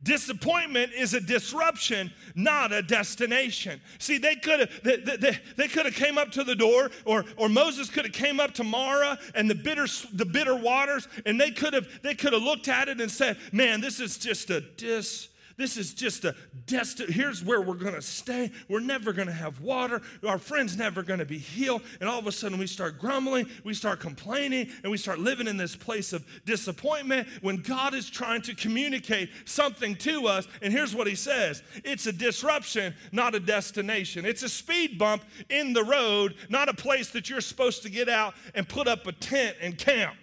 Disappointment 0.00 0.92
is 0.92 1.12
a 1.12 1.20
disruption, 1.20 2.12
not 2.36 2.72
a 2.72 2.82
destination. 2.82 3.80
See, 3.98 4.18
they 4.18 4.36
could 4.36 4.60
have 4.60 4.82
they, 4.84 4.96
they, 4.96 5.38
they 5.56 5.66
could 5.66 5.86
have 5.86 5.94
came 5.94 6.16
up 6.16 6.30
to 6.32 6.44
the 6.44 6.54
door, 6.54 6.90
or, 7.04 7.24
or 7.36 7.48
Moses 7.48 7.90
could 7.90 8.04
have 8.04 8.14
came 8.14 8.38
up 8.38 8.54
to 8.54 8.64
Marah 8.64 9.18
and 9.34 9.50
the 9.50 9.56
bitter 9.56 9.86
the 10.12 10.24
bitter 10.24 10.54
waters, 10.54 11.08
and 11.26 11.40
they 11.40 11.50
could 11.50 11.74
have 11.74 11.88
they 12.02 12.14
could 12.14 12.32
have 12.32 12.42
looked 12.42 12.68
at 12.68 12.88
it 12.88 13.00
and 13.00 13.10
said, 13.10 13.38
"Man, 13.50 13.80
this 13.80 13.98
is 13.98 14.18
just 14.18 14.50
a 14.50 14.60
dis." 14.60 15.30
This 15.58 15.76
is 15.76 15.92
just 15.92 16.24
a 16.24 16.36
destiny. 16.66 17.12
Here's 17.12 17.42
where 17.42 17.60
we're 17.60 17.74
going 17.74 17.96
to 17.96 18.00
stay. 18.00 18.52
We're 18.68 18.78
never 18.78 19.12
going 19.12 19.26
to 19.26 19.34
have 19.34 19.60
water. 19.60 20.00
Our 20.24 20.38
friend's 20.38 20.76
never 20.76 21.02
going 21.02 21.18
to 21.18 21.26
be 21.26 21.36
healed. 21.36 21.82
And 21.98 22.08
all 22.08 22.20
of 22.20 22.28
a 22.28 22.32
sudden, 22.32 22.58
we 22.58 22.68
start 22.68 23.00
grumbling, 23.00 23.48
we 23.64 23.74
start 23.74 23.98
complaining, 23.98 24.70
and 24.84 24.92
we 24.92 24.96
start 24.96 25.18
living 25.18 25.48
in 25.48 25.56
this 25.56 25.74
place 25.74 26.12
of 26.12 26.24
disappointment 26.46 27.26
when 27.42 27.56
God 27.56 27.92
is 27.92 28.08
trying 28.08 28.40
to 28.42 28.54
communicate 28.54 29.30
something 29.46 29.96
to 29.96 30.28
us. 30.28 30.46
And 30.62 30.72
here's 30.72 30.94
what 30.94 31.08
He 31.08 31.16
says 31.16 31.64
it's 31.82 32.06
a 32.06 32.12
disruption, 32.12 32.94
not 33.10 33.34
a 33.34 33.40
destination. 33.40 34.24
It's 34.24 34.44
a 34.44 34.48
speed 34.48 34.96
bump 34.96 35.24
in 35.50 35.72
the 35.72 35.82
road, 35.82 36.36
not 36.48 36.68
a 36.68 36.74
place 36.74 37.10
that 37.10 37.28
you're 37.28 37.40
supposed 37.40 37.82
to 37.82 37.90
get 37.90 38.08
out 38.08 38.34
and 38.54 38.68
put 38.68 38.86
up 38.86 39.08
a 39.08 39.12
tent 39.12 39.56
and 39.60 39.76
camp. 39.76 40.14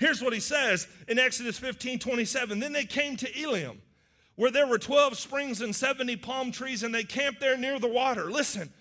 Here's 0.00 0.20
what 0.20 0.32
he 0.32 0.40
says 0.40 0.88
in 1.06 1.20
Exodus 1.20 1.56
15 1.56 2.00
27. 2.00 2.58
Then 2.58 2.72
they 2.72 2.84
came 2.84 3.16
to 3.18 3.40
Elim 3.40 3.80
where 4.36 4.50
there 4.50 4.66
were 4.66 4.78
12 4.78 5.18
springs 5.18 5.60
and 5.60 5.74
70 5.74 6.16
palm 6.16 6.52
trees, 6.52 6.82
and 6.82 6.94
they 6.94 7.04
camped 7.04 7.40
there 7.40 7.56
near 7.56 7.78
the 7.78 7.88
water. 7.88 8.30
Listen, 8.30 8.72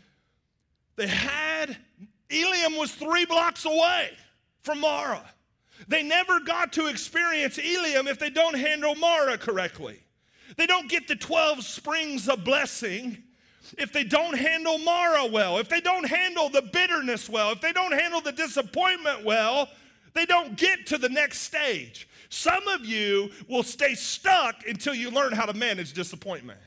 they 0.95 1.07
had, 1.07 1.77
Elim 2.29 2.77
was 2.77 2.91
three 2.91 3.25
blocks 3.25 3.65
away 3.65 4.09
from 4.61 4.81
Marah. 4.81 5.25
They 5.87 6.03
never 6.03 6.39
got 6.39 6.73
to 6.73 6.87
experience 6.87 7.57
Elim 7.57 8.07
if 8.07 8.19
they 8.19 8.29
don't 8.29 8.57
handle 8.57 8.95
Marah 8.95 9.37
correctly. 9.37 9.99
They 10.57 10.67
don't 10.67 10.89
get 10.89 11.07
the 11.07 11.15
12 11.15 11.63
springs 11.63 12.27
of 12.27 12.43
blessing 12.43 13.23
if 13.77 13.93
they 13.93 14.03
don't 14.03 14.37
handle 14.37 14.77
Marah 14.79 15.27
well, 15.27 15.57
if 15.57 15.69
they 15.69 15.79
don't 15.79 16.07
handle 16.07 16.49
the 16.49 16.61
bitterness 16.61 17.29
well, 17.29 17.51
if 17.51 17.61
they 17.61 17.71
don't 17.71 17.93
handle 17.93 18.19
the 18.19 18.31
disappointment 18.31 19.23
well, 19.23 19.69
they 20.13 20.25
don't 20.25 20.57
get 20.57 20.87
to 20.87 20.97
the 20.97 21.09
next 21.09 21.39
stage. 21.41 22.08
Some 22.29 22.67
of 22.67 22.85
you 22.85 23.31
will 23.47 23.63
stay 23.63 23.95
stuck 23.95 24.67
until 24.67 24.93
you 24.93 25.09
learn 25.09 25.33
how 25.33 25.45
to 25.45 25.53
manage 25.53 25.93
disappointment. 25.93 26.59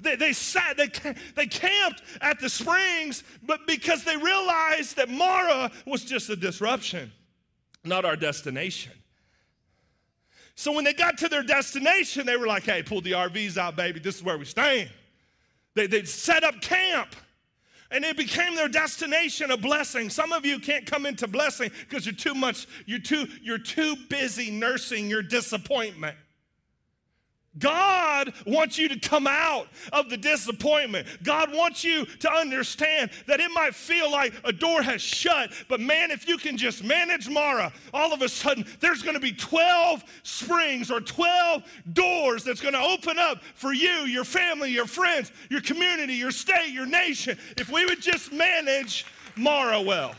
They, 0.00 0.16
they 0.16 0.32
sat, 0.32 0.76
they, 0.76 0.88
they 1.34 1.46
camped 1.46 2.02
at 2.20 2.40
the 2.40 2.48
springs, 2.48 3.24
but 3.42 3.66
because 3.66 4.04
they 4.04 4.16
realized 4.16 4.96
that 4.96 5.08
Marah 5.08 5.70
was 5.86 6.04
just 6.04 6.30
a 6.30 6.36
disruption, 6.36 7.12
not 7.84 8.04
our 8.04 8.16
destination. 8.16 8.92
So 10.56 10.72
when 10.72 10.84
they 10.84 10.92
got 10.92 11.18
to 11.18 11.28
their 11.28 11.42
destination, 11.42 12.26
they 12.26 12.36
were 12.36 12.46
like, 12.46 12.62
hey, 12.62 12.82
pull 12.82 13.00
the 13.00 13.12
RVs 13.12 13.56
out, 13.56 13.74
baby. 13.76 13.98
This 13.98 14.16
is 14.16 14.22
where 14.22 14.38
we 14.38 14.44
stand. 14.44 14.90
They, 15.74 15.88
they 15.88 16.04
set 16.04 16.44
up 16.44 16.60
camp 16.60 17.16
and 17.90 18.04
it 18.04 18.16
became 18.16 18.54
their 18.54 18.68
destination 18.68 19.50
a 19.50 19.56
blessing. 19.56 20.10
Some 20.10 20.32
of 20.32 20.44
you 20.44 20.58
can't 20.58 20.86
come 20.86 21.06
into 21.06 21.26
blessing 21.26 21.70
because 21.80 22.06
you're 22.06 22.14
too 22.14 22.34
much 22.34 22.66
you're 22.86 22.98
too 22.98 23.26
you're 23.42 23.58
too 23.58 23.96
busy 24.08 24.50
nursing 24.50 25.08
your 25.08 25.22
disappointment 25.22 26.16
God 27.58 28.32
wants 28.46 28.78
you 28.78 28.88
to 28.88 28.98
come 28.98 29.26
out 29.26 29.68
of 29.92 30.10
the 30.10 30.16
disappointment. 30.16 31.06
God 31.22 31.54
wants 31.54 31.84
you 31.84 32.04
to 32.04 32.30
understand 32.30 33.10
that 33.26 33.40
it 33.40 33.50
might 33.52 33.74
feel 33.74 34.10
like 34.10 34.34
a 34.44 34.52
door 34.52 34.82
has 34.82 35.00
shut, 35.00 35.52
but 35.68 35.80
man, 35.80 36.10
if 36.10 36.26
you 36.28 36.36
can 36.36 36.56
just 36.56 36.82
manage 36.82 37.28
Marah, 37.28 37.72
all 37.92 38.12
of 38.12 38.22
a 38.22 38.28
sudden 38.28 38.66
there's 38.80 39.02
going 39.02 39.14
to 39.14 39.20
be 39.20 39.32
12 39.32 40.04
springs 40.22 40.90
or 40.90 41.00
12 41.00 41.62
doors 41.92 42.44
that's 42.44 42.60
going 42.60 42.74
to 42.74 42.80
open 42.80 43.18
up 43.18 43.42
for 43.54 43.72
you, 43.72 44.04
your 44.06 44.24
family, 44.24 44.70
your 44.70 44.86
friends, 44.86 45.30
your 45.50 45.60
community, 45.60 46.14
your 46.14 46.32
state, 46.32 46.72
your 46.72 46.86
nation. 46.86 47.38
If 47.56 47.70
we 47.70 47.84
would 47.84 48.00
just 48.00 48.32
manage 48.32 49.06
Marah 49.36 49.80
well. 49.80 50.14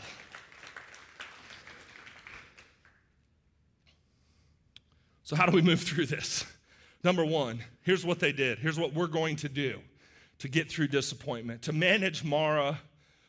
So, 5.22 5.34
how 5.34 5.44
do 5.44 5.52
we 5.52 5.60
move 5.60 5.80
through 5.80 6.06
this? 6.06 6.44
Number 7.06 7.24
one, 7.24 7.62
here's 7.82 8.04
what 8.04 8.18
they 8.18 8.32
did. 8.32 8.58
Here's 8.58 8.80
what 8.80 8.92
we're 8.92 9.06
going 9.06 9.36
to 9.36 9.48
do 9.48 9.78
to 10.40 10.48
get 10.48 10.68
through 10.68 10.88
disappointment, 10.88 11.62
to 11.62 11.72
manage 11.72 12.24
Marah 12.24 12.80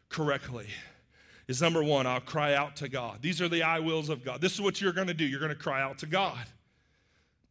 correctly. 0.10 0.66
Is 1.48 1.62
number 1.62 1.84
one, 1.84 2.08
I'll 2.08 2.20
cry 2.20 2.56
out 2.56 2.78
to 2.78 2.90
God. 2.90 3.22
These 3.22 3.40
are 3.40 3.48
the 3.48 3.62
I 3.62 3.78
wills 3.78 4.10
of 4.10 4.26
God. 4.26 4.42
This 4.42 4.56
is 4.56 4.62
what 4.62 4.82
you're 4.82 4.94
going 4.94 5.10
to 5.10 5.14
do. 5.14 5.26
You're 5.26 5.40
going 5.40 5.54
to 5.54 5.56
cry 5.56 5.80
out 5.80 6.00
to 6.00 6.08
God. 6.08 6.44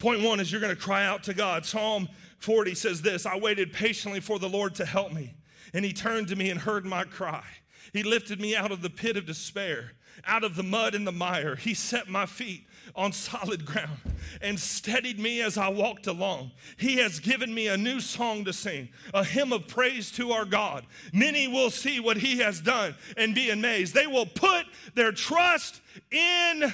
Point 0.01 0.21
one 0.21 0.41
is 0.41 0.51
you're 0.51 0.61
going 0.61 0.75
to 0.75 0.83
cry 0.83 1.07
out 1.07 1.23
to 1.23 1.33
God. 1.33 1.65
Psalm 1.65 2.09
40 2.41 2.75
says 2.75 3.03
this 3.03 3.25
I 3.25 3.39
waited 3.39 3.73
patiently 3.73 4.19
for 4.19 4.41
the 4.41 4.49
Lord 4.49 4.75
to 4.75 4.85
help 4.85 5.13
me, 5.13 5.37
and 5.73 5.85
he 5.85 5.93
turned 5.93 6.27
to 6.27 6.35
me 6.35 6.51
and 6.51 6.59
heard 6.59 6.85
my 6.85 7.05
cry. 7.05 7.45
He 7.93 8.03
lifted 8.03 8.41
me 8.41 8.57
out 8.57 8.73
of 8.73 8.83
the 8.83 8.91
pit 8.91 9.17
of 9.17 9.27
despair 9.27 9.93
out 10.25 10.45
of 10.45 10.57
the 10.57 10.63
mud 10.63 10.95
and 10.95 11.07
the 11.07 11.13
mire. 11.13 11.57
He 11.57 11.75
set 11.75 12.09
my 12.09 12.27
feet 12.27 12.67
on 12.95 13.13
solid 13.13 13.65
ground 13.65 13.99
and 14.41 14.59
steadied 14.59 15.19
me 15.19 15.43
as 15.43 15.59
I 15.59 15.69
walked 15.69 16.07
along. 16.07 16.53
He 16.77 16.97
has 16.99 17.21
given 17.21 17.55
me 17.55 17.69
a 17.69 17.77
new 17.77 18.01
song 18.01 18.45
to 18.45 18.53
sing, 18.53 18.89
a 19.13 19.25
hymn 19.25 19.53
of 19.53 19.69
praise 19.69 20.11
to 20.13 20.33
our 20.33 20.45
God. 20.45 20.87
Many 21.13 21.49
will 21.49 21.71
see 21.71 22.01
what 22.01 22.17
he 22.17 22.39
has 22.39 22.61
done 22.61 22.95
and 23.17 23.35
be 23.35 23.51
amazed. 23.51 23.95
They 23.95 24.07
will 24.07 24.27
put 24.27 24.67
their 24.95 25.13
trust 25.13 25.81
in 26.11 26.73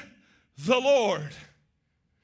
the 0.66 0.78
Lord. 0.78 1.30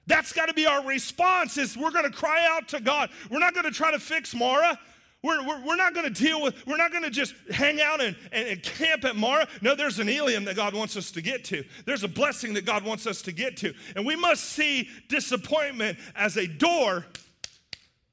That's 0.07 0.33
got 0.33 0.47
to 0.47 0.55
be 0.55 0.67
our 0.67 0.85
response 0.85 1.59
is 1.59 1.77
we're 1.77 1.91
going 1.91 2.11
to 2.11 2.17
cry 2.17 2.47
out 2.51 2.69
to 2.69 2.81
God. 2.81 3.11
We're 3.31 3.41
not 3.41 3.53
going 3.53 3.67
to 3.67 3.71
try 3.71 3.91
to 3.91 3.99
fix 3.99 4.35
Marah. 4.35 4.79
We're, 5.23 5.45
we're, 5.45 5.67
we're 5.67 5.77
not 5.77 5.95
going 5.95 6.13
to 6.13 6.23
deal 6.23 6.41
with, 6.41 6.65
we're 6.67 6.77
not 6.77 6.93
going 6.93 7.03
to 7.03 7.11
just 7.11 7.35
hang 7.51 7.81
out 7.81 8.01
and, 8.01 8.17
and, 8.31 8.49
and, 8.49 8.63
camp 8.63 9.05
at 9.05 9.17
Marah. 9.17 9.49
No, 9.61 9.75
there's 9.75 9.99
an 9.99 10.09
Elim 10.09 10.45
that 10.45 10.55
God 10.55 10.75
wants 10.75 10.97
us 10.97 11.11
to 11.13 11.21
get 11.21 11.45
to. 11.47 11.65
There's 11.87 12.05
a 12.05 12.09
blessing 12.09 12.55
that 12.55 12.65
God 12.65 12.85
wants 12.85 13.07
us 13.07 13.21
to 13.23 13.33
get 13.33 13.57
to. 13.59 13.75
And 13.97 14.07
we 14.07 14.15
must 14.15 14.45
see 14.45 14.89
disappointment 15.09 15.99
as 16.15 16.37
a 16.37 16.47
door 16.47 17.05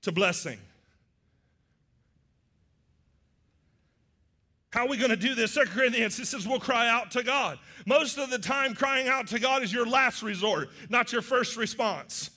to 0.02 0.12
blessing. 0.12 0.58
How 4.72 4.86
are 4.86 4.90
we 4.90 4.98
going 4.98 5.12
to 5.12 5.16
do 5.16 5.36
this? 5.36 5.54
Second 5.54 5.72
Corinthians, 5.72 6.20
it 6.20 6.26
says 6.26 6.48
we'll 6.48 6.60
cry 6.60 6.90
out 6.90 7.12
to 7.12 7.24
God. 7.24 7.60
Most 7.86 8.18
of 8.18 8.30
the 8.32 8.40
time, 8.40 8.74
crying 8.74 9.08
out 9.08 9.28
to 9.28 9.40
God 9.40 9.64
is 9.64 9.72
your 9.72 9.86
last 9.86 10.24
resort, 10.24 10.70
not 10.90 11.14
your 11.14 11.22
first 11.22 11.56
response. 11.56 12.32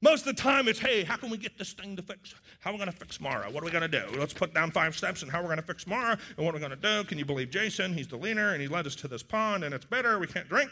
Most 0.00 0.26
of 0.26 0.36
the 0.36 0.40
time, 0.40 0.68
it's, 0.68 0.78
hey, 0.78 1.02
how 1.02 1.16
can 1.16 1.28
we 1.28 1.36
get 1.36 1.58
this 1.58 1.72
thing 1.72 1.96
to 1.96 2.02
fix? 2.02 2.32
How 2.60 2.70
are 2.70 2.72
we 2.72 2.78
going 2.78 2.90
to 2.90 2.96
fix 2.96 3.20
Marah? 3.20 3.50
What 3.50 3.64
are 3.64 3.66
we 3.66 3.72
going 3.72 3.88
to 3.90 4.00
do? 4.00 4.04
Let's 4.16 4.32
put 4.32 4.54
down 4.54 4.70
five 4.70 4.96
steps 4.96 5.22
and 5.22 5.30
how 5.30 5.40
we're 5.40 5.48
going 5.48 5.58
to 5.58 5.64
fix 5.64 5.88
Marah 5.88 6.16
and 6.36 6.46
what 6.46 6.54
are 6.54 6.58
we 6.58 6.60
going 6.60 6.70
to 6.70 6.76
do? 6.76 7.02
Can 7.08 7.18
you 7.18 7.24
believe 7.24 7.50
Jason? 7.50 7.92
He's 7.92 8.06
the 8.06 8.16
leaner 8.16 8.52
and 8.52 8.62
he 8.62 8.68
led 8.68 8.86
us 8.86 8.94
to 8.96 9.08
this 9.08 9.24
pond 9.24 9.64
and 9.64 9.74
it's 9.74 9.84
bitter. 9.84 10.20
We 10.20 10.28
can't 10.28 10.48
drink. 10.48 10.70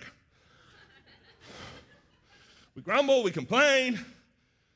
we 2.77 2.83
grumble, 2.83 3.25
we 3.25 3.33
complain. 3.33 3.99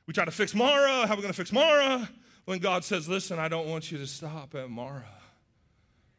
We 0.07 0.15
try 0.15 0.25
to 0.25 0.33
fix 0.33 0.53
Marah. 0.53 1.07
How 1.07 1.13
are 1.13 1.17
we 1.17 1.23
going 1.23 1.33
to 1.33 1.39
fix 1.39 1.53
Marah? 1.53 2.09
When 2.45 2.59
God 2.59 2.83
says, 2.83 3.09
listen, 3.09 3.39
I 3.39 3.47
don't 3.47 3.69
want 3.69 3.93
you 3.93 3.99
to 3.99 4.07
stop 4.09 4.57
at 4.57 4.69
Marah. 4.69 5.05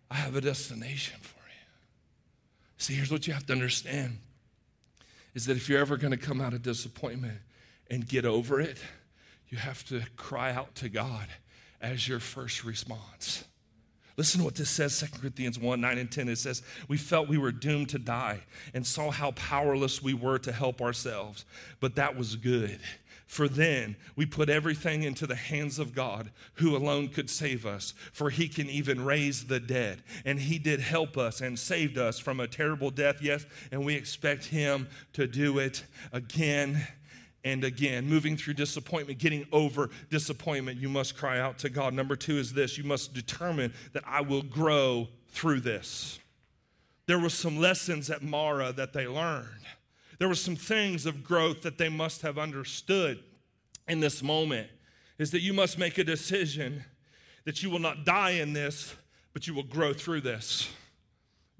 I 0.09 0.15
have 0.15 0.37
a 0.37 0.41
destination 0.41 1.19
for 1.19 1.35
you. 1.35 1.67
See, 2.77 2.93
here's 2.93 3.11
what 3.11 3.27
you 3.27 3.33
have 3.33 3.45
to 3.47 3.53
understand 3.53 4.19
is 5.33 5.45
that 5.45 5.57
if 5.57 5.67
you're 5.67 5.79
ever 5.79 5.97
going 5.97 6.11
to 6.11 6.17
come 6.17 6.39
out 6.39 6.53
of 6.53 6.61
disappointment, 6.61 7.39
and 7.91 8.07
get 8.07 8.25
over 8.25 8.59
it, 8.59 8.77
you 9.49 9.57
have 9.57 9.83
to 9.83 10.01
cry 10.15 10.53
out 10.53 10.73
to 10.75 10.89
God 10.89 11.27
as 11.81 12.07
your 12.07 12.19
first 12.19 12.63
response. 12.63 13.43
Listen 14.15 14.39
to 14.39 14.45
what 14.45 14.55
this 14.55 14.69
says, 14.69 14.97
2 14.99 15.19
Corinthians 15.19 15.59
1 15.59 15.81
9 15.81 15.97
and 15.97 16.11
10. 16.11 16.29
It 16.29 16.37
says, 16.37 16.63
We 16.87 16.97
felt 16.97 17.27
we 17.27 17.37
were 17.37 17.51
doomed 17.51 17.89
to 17.89 17.99
die 17.99 18.41
and 18.73 18.87
saw 18.87 19.11
how 19.11 19.31
powerless 19.31 20.01
we 20.01 20.13
were 20.13 20.39
to 20.39 20.51
help 20.51 20.81
ourselves, 20.81 21.45
but 21.79 21.95
that 21.95 22.15
was 22.15 22.35
good. 22.35 22.79
For 23.27 23.47
then 23.47 23.95
we 24.15 24.25
put 24.25 24.49
everything 24.49 25.03
into 25.03 25.25
the 25.25 25.35
hands 25.35 25.79
of 25.79 25.95
God, 25.95 26.31
who 26.55 26.75
alone 26.75 27.07
could 27.09 27.29
save 27.29 27.65
us, 27.65 27.93
for 28.11 28.29
he 28.29 28.49
can 28.49 28.69
even 28.69 29.03
raise 29.03 29.45
the 29.45 29.59
dead. 29.59 30.03
And 30.25 30.39
he 30.39 30.59
did 30.59 30.81
help 30.81 31.17
us 31.17 31.39
and 31.39 31.57
saved 31.57 31.97
us 31.97 32.19
from 32.19 32.41
a 32.41 32.47
terrible 32.47 32.89
death, 32.89 33.21
yes, 33.21 33.45
and 33.71 33.85
we 33.85 33.95
expect 33.95 34.45
him 34.45 34.89
to 35.13 35.27
do 35.27 35.59
it 35.59 35.83
again 36.11 36.85
and 37.43 37.63
again. 37.63 38.07
Moving 38.07 38.37
through 38.37 38.55
disappointment, 38.55 39.19
getting 39.19 39.45
over 39.51 39.89
disappointment, 40.09 40.79
you 40.79 40.89
must 40.89 41.17
cry 41.17 41.39
out 41.39 41.57
to 41.59 41.69
God. 41.69 41.93
Number 41.93 42.15
two 42.15 42.37
is 42.37 42.53
this 42.53 42.77
you 42.77 42.83
must 42.83 43.13
determine 43.13 43.73
that 43.93 44.03
I 44.05 44.21
will 44.21 44.43
grow 44.43 45.07
through 45.29 45.61
this. 45.61 46.19
There 47.07 47.19
were 47.19 47.29
some 47.29 47.57
lessons 47.57 48.09
at 48.09 48.21
Marah 48.21 48.73
that 48.73 48.93
they 48.93 49.07
learned. 49.07 49.47
There 50.19 50.27
were 50.27 50.35
some 50.35 50.55
things 50.55 51.05
of 51.05 51.23
growth 51.23 51.63
that 51.63 51.77
they 51.77 51.89
must 51.89 52.21
have 52.21 52.37
understood 52.37 53.23
in 53.87 53.99
this 53.99 54.21
moment. 54.21 54.67
Is 55.17 55.31
that 55.31 55.41
you 55.41 55.53
must 55.53 55.77
make 55.77 55.97
a 55.97 56.03
decision 56.03 56.83
that 57.45 57.63
you 57.63 57.69
will 57.69 57.79
not 57.79 58.05
die 58.05 58.31
in 58.31 58.53
this, 58.53 58.95
but 59.33 59.47
you 59.47 59.53
will 59.53 59.63
grow 59.63 59.93
through 59.93 60.21
this. 60.21 60.71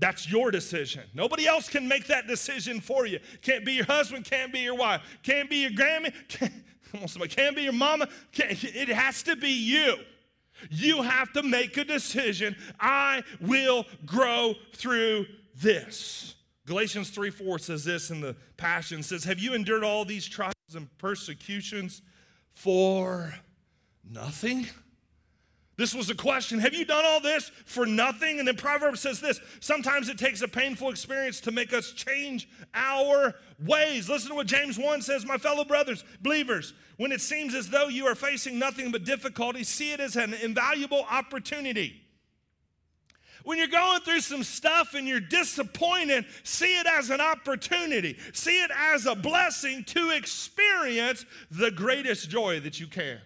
That's 0.02 0.30
your 0.30 0.50
decision. 0.50 1.04
Nobody 1.14 1.48
else 1.48 1.70
can 1.70 1.88
make 1.88 2.08
that 2.08 2.28
decision 2.28 2.82
for 2.82 3.06
you. 3.06 3.20
Can't 3.44 3.64
be 3.64 3.74
your 3.74 3.86
husband, 3.86 4.26
can't 4.26 4.52
be 4.52 4.60
your 4.60 4.76
wife, 4.76 5.02
can't 5.22 5.48
be 5.48 5.58
your 5.58 5.72
grandma, 5.72 6.10
can't, 6.28 6.52
can't 7.30 7.56
be 7.56 7.62
your 7.62 7.72
mama. 7.72 8.10
it 8.34 8.90
has 8.90 9.22
to 9.24 9.36
be 9.36 9.52
you. 9.52 9.96
You 10.72 11.04
have 11.04 11.32
to 11.34 11.44
make 11.44 11.78
a 11.78 11.86
decision. 11.86 12.56
I 12.80 13.24
will 13.40 13.86
grow 14.06 14.56
through 14.74 15.28
this. 15.56 16.34
Galatians 16.66 17.12
3 17.12 17.30
4 17.30 17.60
says 17.60 17.84
this 17.84 18.10
in 18.10 18.22
the 18.22 18.36
Passion 18.58 19.04
says, 19.04 19.24
Have 19.24 19.40
you 19.40 19.54
endured 19.54 19.84
all 19.84 20.04
these 20.04 20.28
trials 20.28 20.56
and 20.74 20.88
persecutions 20.98 22.02
for 22.54 23.36
nothing? 24.04 24.68
This 25.82 25.96
was 25.96 26.12
a 26.12 26.16
question. 26.16 26.60
Have 26.60 26.76
you 26.76 26.86
done 26.86 27.06
all 27.08 27.20
this 27.20 27.50
for 27.66 27.88
nothing? 27.88 28.38
And 28.38 28.48
then 28.48 28.56
Proverbs 28.56 29.00
says 29.00 29.20
this 29.20 29.40
sometimes 29.62 30.10
it 30.10 30.20
takes 30.20 30.44
a 30.44 30.48
painful 30.48 30.92
experience 30.92 31.42
to 31.42 31.52
make 31.52 31.74
us 31.74 31.92
change 31.92 32.48
our 32.76 33.34
ways. 33.66 34.08
Listen 34.08 34.30
to 34.30 34.36
what 34.36 34.46
James 34.46 34.78
1 34.78 35.02
says, 35.02 35.26
my 35.26 35.40
fellow 35.40 35.64
brothers, 35.64 36.04
believers. 36.22 36.76
When 36.98 37.12
it 37.12 37.20
seems 37.20 37.56
as 37.56 37.68
though 37.68 37.88
you 37.88 38.06
are 38.06 38.14
facing 38.14 38.60
nothing 38.60 38.92
but 38.92 39.06
difficulty, 39.06 39.64
see 39.64 39.92
it 39.92 40.00
as 40.00 40.16
an 40.18 40.36
invaluable 40.36 41.04
opportunity. 41.10 42.00
When 43.44 43.58
you're 43.58 43.66
going 43.66 44.02
through 44.02 44.22
some 44.22 44.44
stuff 44.44 44.94
and 44.94 45.08
you're 45.08 45.20
disappointed, 45.20 46.26
see 46.44 46.80
it 46.80 46.86
as 46.86 47.10
an 47.10 47.22
opportunity. 47.22 48.20
See 48.34 48.62
it 48.62 48.70
as 48.78 49.08
a 49.08 49.16
blessing 49.16 49.84
to 49.86 50.12
experience 50.12 51.26
the 51.50 51.72
greatest 51.72 52.30
joy 52.30 52.60
that 52.60 52.80
you 52.80 52.86
can. 52.86 53.20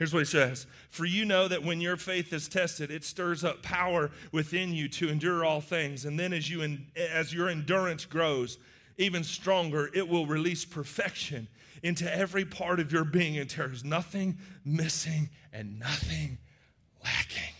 Here's 0.00 0.14
what 0.14 0.20
he 0.20 0.24
says 0.24 0.66
For 0.88 1.04
you 1.04 1.26
know 1.26 1.46
that 1.46 1.62
when 1.62 1.82
your 1.82 1.98
faith 1.98 2.32
is 2.32 2.48
tested, 2.48 2.90
it 2.90 3.04
stirs 3.04 3.44
up 3.44 3.62
power 3.62 4.10
within 4.32 4.72
you 4.72 4.88
to 4.88 5.10
endure 5.10 5.44
all 5.44 5.60
things. 5.60 6.06
And 6.06 6.18
then 6.18 6.32
as, 6.32 6.48
you, 6.48 6.78
as 6.96 7.34
your 7.34 7.50
endurance 7.50 8.06
grows 8.06 8.56
even 8.96 9.22
stronger, 9.22 9.90
it 9.92 10.08
will 10.08 10.24
release 10.24 10.64
perfection 10.64 11.48
into 11.82 12.10
every 12.10 12.46
part 12.46 12.80
of 12.80 12.90
your 12.90 13.04
being. 13.04 13.36
And 13.36 13.50
there's 13.50 13.84
nothing 13.84 14.38
missing 14.64 15.28
and 15.52 15.78
nothing 15.78 16.38
lacking. 17.04 17.59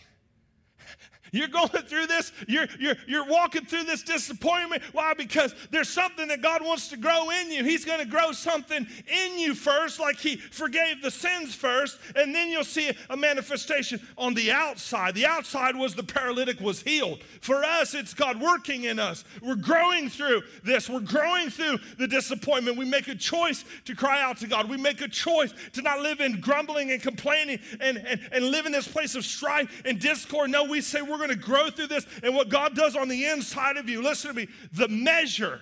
You're 1.31 1.47
going 1.47 1.69
through 1.69 2.07
this, 2.07 2.33
you're, 2.47 2.67
you're, 2.77 2.95
you're 3.07 3.25
walking 3.25 3.63
through 3.63 3.85
this 3.85 4.03
disappointment. 4.03 4.83
Why? 4.91 5.13
Because 5.13 5.55
there's 5.69 5.87
something 5.87 6.27
that 6.27 6.41
God 6.41 6.61
wants 6.63 6.89
to 6.89 6.97
grow 6.97 7.29
in 7.29 7.51
you. 7.51 7.63
He's 7.63 7.85
going 7.85 7.99
to 7.99 8.05
grow 8.05 8.33
something 8.33 8.85
in 9.07 9.39
you 9.39 9.55
first, 9.55 9.97
like 9.97 10.19
He 10.19 10.35
forgave 10.35 11.01
the 11.01 11.09
sins 11.09 11.55
first, 11.55 11.99
and 12.17 12.35
then 12.35 12.49
you'll 12.49 12.65
see 12.65 12.91
a 13.09 13.15
manifestation 13.15 14.05
on 14.17 14.33
the 14.33 14.51
outside. 14.51 15.15
The 15.15 15.25
outside 15.25 15.77
was 15.77 15.95
the 15.95 16.03
paralytic 16.03 16.59
was 16.59 16.81
healed. 16.81 17.23
For 17.39 17.63
us, 17.63 17.93
it's 17.93 18.13
God 18.13 18.41
working 18.41 18.83
in 18.83 18.99
us. 18.99 19.23
We're 19.41 19.55
growing 19.55 20.09
through 20.09 20.41
this, 20.65 20.89
we're 20.89 20.99
growing 20.99 21.49
through 21.49 21.77
the 21.97 22.07
disappointment. 22.07 22.75
We 22.75 22.85
make 22.85 23.07
a 23.07 23.15
choice 23.15 23.63
to 23.85 23.95
cry 23.95 24.21
out 24.21 24.37
to 24.39 24.47
God. 24.47 24.69
We 24.69 24.75
make 24.75 24.99
a 24.99 25.07
choice 25.07 25.53
to 25.73 25.81
not 25.81 26.01
live 26.01 26.19
in 26.19 26.41
grumbling 26.41 26.91
and 26.91 27.01
complaining 27.01 27.59
and, 27.79 27.97
and, 27.99 28.19
and 28.33 28.45
live 28.51 28.65
in 28.65 28.73
this 28.73 28.87
place 28.87 29.15
of 29.15 29.23
strife 29.23 29.81
and 29.85 29.97
discord. 29.97 30.49
No, 30.49 30.65
we 30.65 30.81
say 30.81 31.01
we're 31.01 31.20
going 31.25 31.37
to 31.37 31.45
grow 31.45 31.69
through 31.69 31.87
this. 31.87 32.05
And 32.23 32.35
what 32.35 32.49
God 32.49 32.75
does 32.75 32.95
on 32.95 33.07
the 33.07 33.25
inside 33.25 33.77
of 33.77 33.89
you, 33.89 34.01
listen 34.01 34.29
to 34.29 34.35
me, 34.35 34.47
the 34.73 34.87
measure 34.87 35.61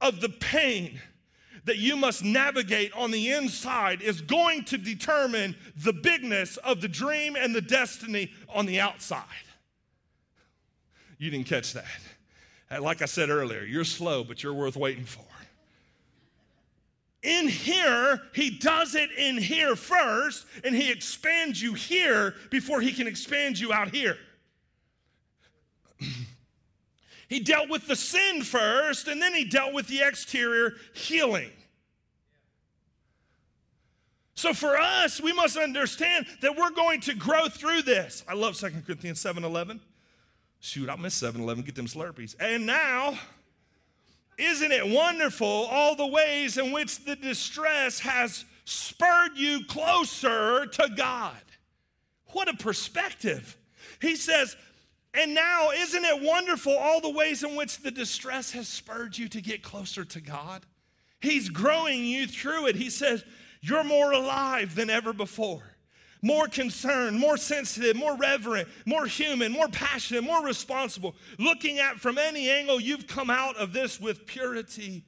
of 0.00 0.20
the 0.20 0.28
pain 0.28 1.00
that 1.64 1.78
you 1.78 1.96
must 1.96 2.24
navigate 2.24 2.92
on 2.94 3.10
the 3.10 3.30
inside 3.32 4.00
is 4.00 4.20
going 4.20 4.64
to 4.64 4.78
determine 4.78 5.54
the 5.76 5.92
bigness 5.92 6.56
of 6.58 6.80
the 6.80 6.88
dream 6.88 7.36
and 7.36 7.54
the 7.54 7.60
destiny 7.60 8.30
on 8.48 8.66
the 8.66 8.80
outside. 8.80 9.24
You 11.18 11.30
didn't 11.30 11.46
catch 11.46 11.74
that. 11.74 11.84
Like 12.80 13.02
I 13.02 13.06
said 13.06 13.30
earlier, 13.30 13.62
you're 13.62 13.84
slow, 13.84 14.24
but 14.24 14.42
you're 14.42 14.54
worth 14.54 14.76
waiting 14.76 15.04
for. 15.04 15.24
In 17.22 17.48
here, 17.48 18.22
he 18.34 18.48
does 18.48 18.94
it 18.94 19.10
in 19.12 19.36
here 19.36 19.76
first, 19.76 20.46
and 20.64 20.74
he 20.74 20.90
expands 20.90 21.60
you 21.60 21.74
here 21.74 22.34
before 22.48 22.80
he 22.80 22.92
can 22.92 23.06
expand 23.06 23.58
you 23.58 23.72
out 23.72 23.94
here. 23.94 24.16
He 27.28 27.40
dealt 27.40 27.68
with 27.68 27.86
the 27.86 27.96
sin 27.96 28.42
first, 28.42 29.08
and 29.08 29.20
then 29.20 29.34
he 29.34 29.44
dealt 29.44 29.72
with 29.72 29.86
the 29.88 30.02
exterior 30.02 30.74
healing. 30.94 31.50
So 34.34 34.54
for 34.54 34.78
us, 34.78 35.20
we 35.20 35.34
must 35.34 35.58
understand 35.58 36.24
that 36.40 36.56
we're 36.56 36.70
going 36.70 37.02
to 37.02 37.14
grow 37.14 37.48
through 37.48 37.82
this. 37.82 38.24
I 38.26 38.32
love 38.32 38.56
2 38.56 38.70
Corinthians 38.86 39.20
7 39.20 39.44
11. 39.44 39.80
Shoot, 40.60 40.88
I 40.88 40.96
miss 40.96 41.12
7 41.14 41.42
11. 41.42 41.62
Get 41.64 41.74
them 41.74 41.86
Slurpees. 41.86 42.36
And 42.40 42.64
now, 42.64 43.18
isn't 44.38 44.72
it 44.72 44.88
wonderful 44.88 45.46
all 45.46 45.94
the 45.94 46.06
ways 46.06 46.56
in 46.56 46.72
which 46.72 47.04
the 47.04 47.16
distress 47.16 48.00
has 48.00 48.46
spurred 48.64 49.36
you 49.36 49.64
closer 49.66 50.64
to 50.64 50.88
God? 50.96 51.36
What 52.28 52.48
a 52.48 52.54
perspective. 52.54 53.58
He 54.00 54.16
says, 54.16 54.56
And 55.12 55.34
now, 55.34 55.70
isn't 55.70 56.04
it 56.04 56.22
wonderful 56.22 56.76
all 56.76 57.00
the 57.00 57.10
ways 57.10 57.42
in 57.42 57.56
which 57.56 57.78
the 57.78 57.90
distress 57.90 58.52
has 58.52 58.68
spurred 58.68 59.18
you 59.18 59.28
to 59.28 59.40
get 59.40 59.62
closer 59.62 60.04
to 60.04 60.20
God? 60.20 60.64
He's 61.20 61.48
growing 61.48 62.04
you 62.04 62.26
through 62.26 62.68
it. 62.68 62.76
He 62.76 62.90
says, 62.90 63.24
You're 63.60 63.84
more 63.84 64.12
alive 64.12 64.74
than 64.74 64.88
ever 64.88 65.12
before 65.12 65.62
more 66.22 66.48
concerned, 66.48 67.18
more 67.18 67.36
sensitive, 67.36 67.96
more 67.96 68.16
reverent, 68.16 68.68
more 68.84 69.06
human, 69.06 69.52
more 69.52 69.68
passionate, 69.68 70.22
more 70.22 70.44
responsible. 70.44 71.14
Looking 71.38 71.78
at 71.78 71.98
from 71.98 72.18
any 72.18 72.50
angle, 72.50 72.80
you've 72.80 73.06
come 73.06 73.30
out 73.30 73.56
of 73.56 73.72
this 73.72 74.00
with 74.00 74.26
purity 74.26 75.04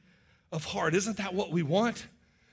of 0.51 0.65
heart. 0.65 0.95
Isn't 0.95 1.19
that 1.19 1.35
what 1.35 1.51
we 1.51 1.63
want? 1.63 2.07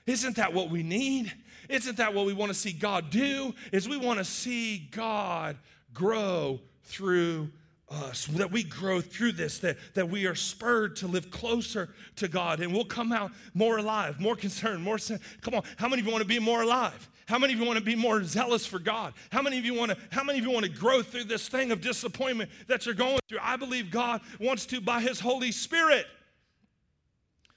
Isn't 0.06 0.36
that 0.36 0.52
what 0.52 0.70
we 0.70 0.82
need? 0.82 1.32
Isn't 1.68 1.96
that 1.98 2.14
what 2.14 2.26
we 2.26 2.32
want 2.32 2.50
to 2.50 2.58
see 2.58 2.72
God 2.72 3.10
do? 3.10 3.54
Is 3.72 3.88
we 3.88 3.96
want 3.96 4.18
to 4.18 4.24
see 4.24 4.88
God 4.90 5.56
grow 5.92 6.60
through 6.84 7.50
us, 7.90 8.26
that 8.26 8.52
we 8.52 8.62
grow 8.62 9.00
through 9.00 9.32
this, 9.32 9.58
that, 9.58 9.76
that 9.94 10.08
we 10.08 10.26
are 10.26 10.34
spurred 10.34 10.96
to 10.96 11.08
live 11.08 11.30
closer 11.30 11.88
to 12.16 12.28
God, 12.28 12.60
and 12.60 12.72
we'll 12.72 12.84
come 12.84 13.12
out 13.12 13.32
more 13.52 13.78
alive, 13.78 14.20
more 14.20 14.36
concerned, 14.36 14.82
more. 14.82 14.98
Come 15.40 15.54
on, 15.54 15.62
how 15.76 15.88
many 15.88 16.00
of 16.00 16.06
you 16.06 16.12
want 16.12 16.22
to 16.22 16.28
be 16.28 16.38
more 16.38 16.62
alive? 16.62 17.08
How 17.26 17.38
many 17.38 17.52
of 17.52 17.60
you 17.60 17.66
want 17.66 17.78
to 17.78 17.84
be 17.84 17.94
more 17.94 18.24
zealous 18.24 18.66
for 18.66 18.78
God? 18.78 19.14
How 19.30 19.40
many 19.40 19.58
of 19.58 19.64
you 19.64 19.74
want 19.74 19.92
to 19.92 19.96
how 20.10 20.24
many 20.24 20.40
of 20.40 20.44
you 20.44 20.50
want 20.50 20.66
to 20.66 20.70
grow 20.72 21.00
through 21.00 21.24
this 21.24 21.48
thing 21.48 21.70
of 21.70 21.80
disappointment 21.80 22.50
that 22.66 22.86
you're 22.86 22.94
going 22.94 23.20
through? 23.28 23.38
I 23.40 23.56
believe 23.56 23.90
God 23.90 24.20
wants 24.40 24.66
to 24.66 24.80
by 24.80 25.00
his 25.00 25.20
Holy 25.20 25.52
Spirit 25.52 26.06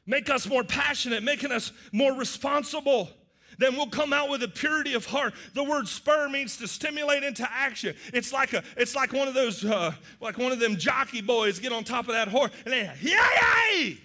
make 0.06 0.30
us 0.30 0.48
more 0.48 0.64
passionate, 0.64 1.24
making 1.24 1.52
us 1.52 1.72
more 1.92 2.14
responsible. 2.14 3.10
Then 3.58 3.76
we'll 3.76 3.88
come 3.88 4.13
out 4.13 4.30
with 4.30 4.44
a 4.44 4.48
purity 4.48 4.94
of 4.94 5.06
heart. 5.06 5.34
The 5.54 5.63
word 5.63 5.88
spur 5.88 6.30
means 6.30 6.58
to 6.58 6.68
stimulate 6.68 7.24
into 7.24 7.48
action. 7.52 7.96
It's 8.13 8.32
like 8.34 8.54
a, 8.54 8.63
it's 8.78 8.96
like 8.96 9.13
one 9.13 9.28
of 9.28 9.34
those, 9.34 9.63
uh, 9.63 9.94
like 10.22 10.38
one 10.38 10.52
of 10.52 10.60
them 10.60 10.78
jockey 10.78 11.22
boys 11.22 11.60
get 11.60 11.72
on 11.72 11.84
top 11.84 12.08
of 12.08 12.13
that 12.13 12.28
horse 12.28 12.52
and 12.66 12.74
they, 12.74 12.89
yay! 13.02 13.98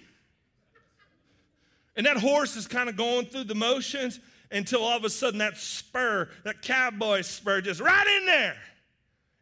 And 1.95 2.05
that 2.05 2.17
horse 2.17 2.55
is 2.55 2.67
kind 2.67 2.87
of 2.89 2.95
going 2.95 3.25
through 3.25 3.45
the 3.45 3.55
motions 3.55 4.19
until 4.51 4.81
all 4.81 4.97
of 4.97 5.03
a 5.03 5.09
sudden 5.09 5.39
that 5.39 5.57
spur, 5.57 6.29
that 6.43 6.61
cowboy 6.61 7.21
spur, 7.21 7.61
just 7.61 7.81
right 7.81 8.07
in 8.19 8.25
there. 8.25 8.55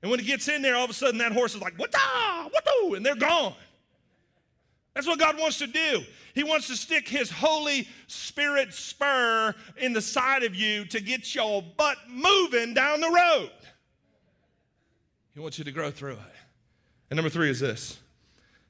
And 0.02 0.12
when 0.12 0.20
it 0.20 0.26
gets 0.26 0.48
in 0.48 0.62
there, 0.62 0.76
all 0.76 0.84
of 0.84 0.90
a 0.90 0.94
sudden 0.94 1.18
that 1.20 1.32
horse 1.32 1.56
is 1.56 1.62
like, 1.62 1.78
what 1.78 1.92
the, 1.92 1.98
and 2.96 3.06
they're 3.06 3.16
gone. 3.16 3.54
That's 4.98 5.06
what 5.06 5.20
God 5.20 5.38
wants 5.38 5.60
to 5.60 5.68
do. 5.68 6.04
He 6.34 6.44
wants 6.44 6.66
to 6.70 6.76
stick 6.76 7.08
His 7.08 7.30
Holy 7.30 7.88
Spirit 8.08 8.74
spur 8.74 9.54
in 9.80 9.94
the 9.94 10.02
side 10.02 10.42
of 10.42 10.56
you 10.56 10.86
to 10.86 11.00
get 11.00 11.36
your 11.36 11.62
butt 11.62 11.98
moving 12.10 12.74
down 12.74 13.02
the 13.02 13.10
road. 13.12 13.52
He 15.36 15.40
wants 15.40 15.60
you 15.60 15.66
to 15.66 15.72
grow 15.72 15.92
through 15.92 16.14
it. 16.14 16.36
And 17.12 17.18
number 17.18 17.30
three 17.30 17.52
is 17.52 17.60
this 17.60 18.00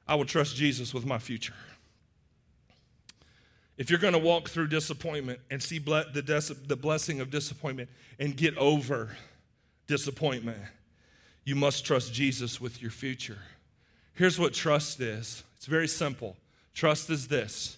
I 0.06 0.16
will 0.16 0.26
trust 0.26 0.54
Jesus 0.54 0.92
with 0.92 1.06
my 1.06 1.16
future. 1.16 1.54
If 3.78 3.88
you're 3.88 3.98
going 3.98 4.12
to 4.12 4.18
walk 4.18 4.50
through 4.50 4.66
disappointment 4.66 5.40
and 5.50 5.62
see 5.62 5.78
the, 5.78 6.22
des- 6.22 6.66
the 6.66 6.76
blessing 6.76 7.22
of 7.22 7.30
disappointment 7.30 7.88
and 8.18 8.36
get 8.36 8.54
over 8.58 9.16
disappointment, 9.86 10.58
you 11.46 11.54
must 11.54 11.86
trust 11.86 12.12
Jesus 12.12 12.60
with 12.60 12.82
your 12.82 12.90
future. 12.90 13.38
Here's 14.12 14.38
what 14.38 14.52
trust 14.52 15.00
is 15.00 15.42
it's 15.58 15.66
very 15.66 15.86
simple. 15.86 16.38
Trust 16.72 17.10
is 17.10 17.28
this 17.28 17.76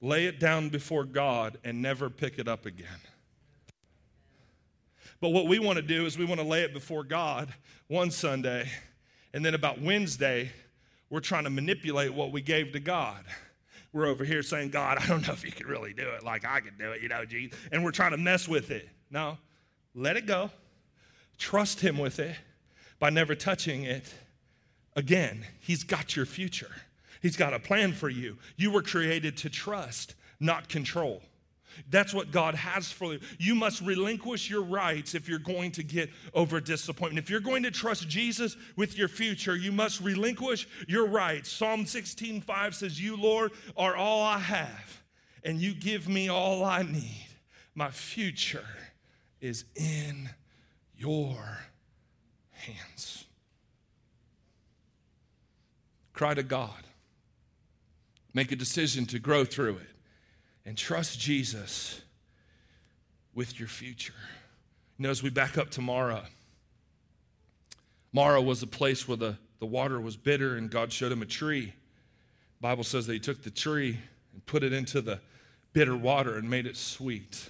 lay 0.00 0.26
it 0.26 0.40
down 0.40 0.70
before 0.70 1.04
God 1.04 1.58
and 1.62 1.80
never 1.80 2.10
pick 2.10 2.38
it 2.38 2.48
up 2.48 2.66
again. 2.66 2.88
But 5.20 5.28
what 5.28 5.46
we 5.46 5.58
want 5.58 5.76
to 5.76 5.82
do 5.82 6.06
is 6.06 6.18
we 6.18 6.24
want 6.24 6.40
to 6.40 6.46
lay 6.46 6.62
it 6.62 6.72
before 6.72 7.04
God 7.04 7.52
one 7.86 8.10
Sunday, 8.10 8.68
and 9.32 9.44
then 9.44 9.54
about 9.54 9.80
Wednesday, 9.80 10.50
we're 11.10 11.20
trying 11.20 11.44
to 11.44 11.50
manipulate 11.50 12.12
what 12.12 12.32
we 12.32 12.40
gave 12.40 12.72
to 12.72 12.80
God 12.80 13.24
we're 13.92 14.06
over 14.06 14.24
here 14.24 14.42
saying, 14.42 14.70
God, 14.70 14.98
I 14.98 15.06
don't 15.06 15.26
know 15.26 15.32
if 15.32 15.44
you 15.44 15.52
can 15.52 15.66
really 15.66 15.92
do 15.92 16.08
it 16.10 16.22
like 16.22 16.44
I 16.44 16.60
can 16.60 16.74
do 16.78 16.92
it, 16.92 17.02
you 17.02 17.08
know, 17.08 17.24
Jesus. 17.24 17.58
And 17.72 17.84
we're 17.84 17.90
trying 17.90 18.12
to 18.12 18.16
mess 18.16 18.48
with 18.48 18.70
it. 18.70 18.88
No, 19.10 19.38
let 19.94 20.16
it 20.16 20.26
go. 20.26 20.50
Trust 21.38 21.80
Him 21.80 21.98
with 21.98 22.18
it 22.18 22.36
by 22.98 23.10
never 23.10 23.34
touching 23.34 23.84
it 23.84 24.12
again. 24.94 25.44
He's 25.60 25.84
got 25.84 26.14
your 26.14 26.26
future, 26.26 26.70
He's 27.20 27.36
got 27.36 27.54
a 27.54 27.58
plan 27.58 27.92
for 27.92 28.08
you. 28.08 28.38
You 28.56 28.70
were 28.70 28.82
created 28.82 29.36
to 29.38 29.50
trust, 29.50 30.14
not 30.38 30.68
control. 30.68 31.22
That's 31.88 32.12
what 32.12 32.30
God 32.30 32.54
has 32.54 32.90
for 32.90 33.12
you. 33.12 33.20
You 33.38 33.54
must 33.54 33.80
relinquish 33.80 34.50
your 34.50 34.62
rights 34.62 35.14
if 35.14 35.28
you're 35.28 35.38
going 35.38 35.72
to 35.72 35.82
get 35.82 36.10
over 36.34 36.60
disappointment. 36.60 37.24
If 37.24 37.30
you're 37.30 37.40
going 37.40 37.62
to 37.62 37.70
trust 37.70 38.08
Jesus 38.08 38.56
with 38.76 38.98
your 38.98 39.08
future, 39.08 39.56
you 39.56 39.72
must 39.72 40.00
relinquish 40.00 40.66
your 40.88 41.06
rights. 41.06 41.50
Psalm 41.50 41.86
16 41.86 42.40
5 42.40 42.74
says, 42.74 43.00
You, 43.00 43.16
Lord, 43.16 43.52
are 43.76 43.96
all 43.96 44.22
I 44.22 44.38
have, 44.38 45.02
and 45.44 45.60
you 45.60 45.74
give 45.74 46.08
me 46.08 46.28
all 46.28 46.64
I 46.64 46.82
need. 46.82 47.28
My 47.74 47.90
future 47.90 48.66
is 49.40 49.64
in 49.76 50.30
your 50.96 51.36
hands. 52.50 53.24
Cry 56.12 56.34
to 56.34 56.42
God. 56.42 56.74
Make 58.32 58.52
a 58.52 58.56
decision 58.56 59.06
to 59.06 59.18
grow 59.18 59.44
through 59.44 59.76
it 59.76 59.90
and 60.64 60.76
trust 60.76 61.18
Jesus 61.18 62.00
with 63.34 63.58
your 63.58 63.68
future. 63.68 64.14
You 64.98 65.04
know, 65.04 65.10
as 65.10 65.22
we 65.22 65.30
back 65.30 65.58
up 65.58 65.70
to 65.70 65.80
Mara, 65.80 66.24
Marah 68.12 68.42
was 68.42 68.62
a 68.62 68.66
place 68.66 69.06
where 69.08 69.16
the, 69.16 69.36
the 69.58 69.66
water 69.66 70.00
was 70.00 70.16
bitter 70.16 70.56
and 70.56 70.70
God 70.70 70.92
showed 70.92 71.12
him 71.12 71.22
a 71.22 71.26
tree. 71.26 71.66
The 71.66 72.62
Bible 72.62 72.84
says 72.84 73.06
that 73.06 73.12
he 73.12 73.20
took 73.20 73.42
the 73.42 73.50
tree 73.50 73.98
and 74.32 74.44
put 74.46 74.62
it 74.62 74.72
into 74.72 75.00
the 75.00 75.20
bitter 75.72 75.96
water 75.96 76.36
and 76.36 76.50
made 76.50 76.66
it 76.66 76.76
sweet. 76.76 77.48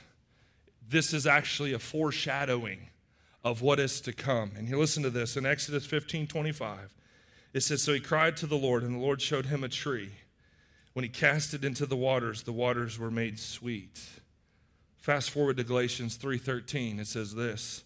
This 0.89 1.13
is 1.13 1.27
actually 1.27 1.73
a 1.73 1.79
foreshadowing 1.79 2.89
of 3.43 3.63
what 3.63 3.81
is 3.81 4.01
to 4.03 4.13
come. 4.13 4.53
And 4.57 4.69
you 4.69 4.79
listen 4.79 5.03
to 5.03 5.11
this 5.11 5.37
in 5.37 5.47
Exodus 5.47 5.87
15 5.87 6.27
25. 6.27 6.95
It 7.53 7.61
says, 7.61 7.83
So 7.83 7.95
he 7.95 8.01
cried 8.01 8.37
to 8.39 8.47
the 8.47 8.57
Lord, 8.57 8.83
and 8.83 8.95
the 8.95 8.99
Lord 8.99 9.21
showed 9.21 9.47
him 9.47 9.65
a 9.65 9.69
tree. 9.69 10.11
When 10.93 11.05
he 11.05 11.09
cast 11.09 11.55
it 11.55 11.65
into 11.65 11.87
the 11.87 11.97
waters, 11.97 12.43
the 12.43 12.53
waters 12.53 12.99
were 12.99 13.11
made 13.11 13.39
sweet. 13.39 14.01
Fast 14.99 15.31
forward 15.31 15.57
to 15.57 15.65
Galatians 15.65 16.17
3:13, 16.17 16.99
it 16.99 17.07
says 17.07 17.35
this, 17.35 17.85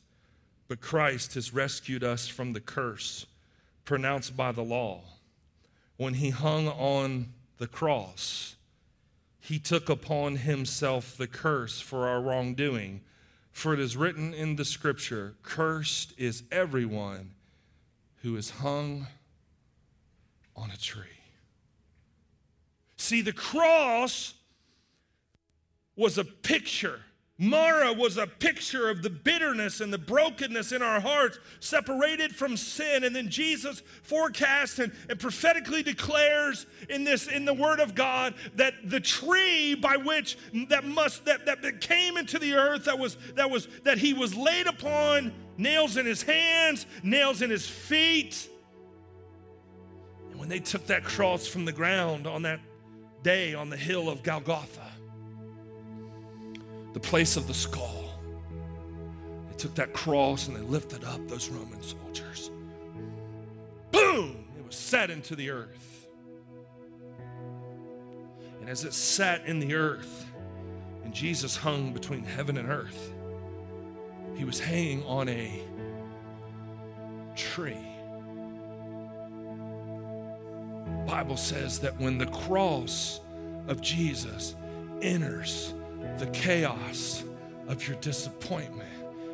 "But 0.68 0.80
Christ 0.80 1.34
has 1.34 1.52
rescued 1.52 2.02
us 2.02 2.26
from 2.28 2.52
the 2.52 2.60
curse 2.60 3.26
pronounced 3.84 4.36
by 4.36 4.50
the 4.52 4.64
law. 4.64 5.04
When 5.96 6.14
he 6.14 6.30
hung 6.30 6.68
on 6.68 7.34
the 7.58 7.68
cross, 7.68 8.56
he 9.38 9.58
took 9.58 9.88
upon 9.88 10.36
himself 10.36 11.16
the 11.16 11.28
curse 11.28 11.80
for 11.80 12.08
our 12.08 12.20
wrongdoing. 12.20 13.02
For 13.52 13.74
it 13.74 13.78
is 13.78 13.96
written 13.96 14.34
in 14.34 14.56
the 14.56 14.64
scripture, 14.64 15.36
cursed 15.42 16.14
is 16.16 16.42
everyone 16.50 17.34
who 18.22 18.36
is 18.36 18.50
hung 18.50 19.06
on 20.56 20.70
a 20.72 20.76
tree." 20.76 21.13
See, 23.04 23.20
the 23.20 23.34
cross 23.34 24.32
was 25.94 26.16
a 26.16 26.24
picture. 26.24 27.02
Marah 27.36 27.92
was 27.92 28.16
a 28.16 28.26
picture 28.26 28.88
of 28.88 29.02
the 29.02 29.10
bitterness 29.10 29.82
and 29.82 29.92
the 29.92 29.98
brokenness 29.98 30.72
in 30.72 30.80
our 30.80 31.00
hearts, 31.00 31.38
separated 31.60 32.34
from 32.34 32.56
sin. 32.56 33.04
And 33.04 33.14
then 33.14 33.28
Jesus 33.28 33.82
forecasts 34.04 34.78
and, 34.78 34.90
and 35.10 35.20
prophetically 35.20 35.82
declares 35.82 36.64
in 36.88 37.04
this 37.04 37.26
in 37.26 37.44
the 37.44 37.52
Word 37.52 37.78
of 37.78 37.94
God 37.94 38.32
that 38.54 38.72
the 38.88 39.00
tree 39.00 39.74
by 39.74 39.98
which 39.98 40.38
that 40.70 40.86
must 40.86 41.26
that, 41.26 41.44
that 41.44 41.82
came 41.82 42.16
into 42.16 42.38
the 42.38 42.54
earth 42.54 42.86
that 42.86 42.98
was 42.98 43.18
that 43.34 43.50
was 43.50 43.68
that 43.82 43.98
he 43.98 44.14
was 44.14 44.34
laid 44.34 44.66
upon, 44.66 45.30
nails 45.58 45.98
in 45.98 46.06
his 46.06 46.22
hands, 46.22 46.86
nails 47.02 47.42
in 47.42 47.50
his 47.50 47.68
feet. 47.68 48.48
And 50.30 50.40
when 50.40 50.48
they 50.48 50.60
took 50.60 50.86
that 50.86 51.04
cross 51.04 51.46
from 51.46 51.66
the 51.66 51.72
ground 51.72 52.26
on 52.26 52.40
that 52.42 52.60
day 53.24 53.54
on 53.54 53.70
the 53.70 53.76
hill 53.76 54.08
of 54.08 54.22
Golgotha, 54.22 54.92
the 56.92 57.00
place 57.00 57.36
of 57.36 57.48
the 57.48 57.54
skull. 57.54 58.20
They 59.48 59.56
took 59.56 59.74
that 59.74 59.92
cross 59.92 60.46
and 60.46 60.56
they 60.56 60.60
lifted 60.60 61.02
up 61.02 61.26
those 61.26 61.48
Roman 61.48 61.82
soldiers. 61.82 62.50
Boom! 63.90 64.44
It 64.56 64.64
was 64.64 64.76
set 64.76 65.10
into 65.10 65.34
the 65.34 65.50
earth. 65.50 66.06
And 68.60 68.68
as 68.68 68.84
it 68.84 68.92
sat 68.92 69.44
in 69.46 69.58
the 69.58 69.74
earth, 69.74 70.26
and 71.02 71.12
Jesus 71.12 71.56
hung 71.56 71.92
between 71.92 72.24
heaven 72.24 72.58
and 72.58 72.68
earth, 72.68 73.12
he 74.36 74.44
was 74.44 74.60
hanging 74.60 75.02
on 75.04 75.28
a 75.28 75.62
tree. 77.36 77.93
Bible 81.06 81.36
says 81.36 81.78
that 81.80 81.98
when 82.00 82.18
the 82.18 82.26
cross 82.26 83.20
of 83.68 83.80
Jesus 83.80 84.54
enters 85.02 85.74
the 86.18 86.26
chaos 86.28 87.24
of 87.68 87.86
your 87.86 87.96
disappointment, 87.98 88.88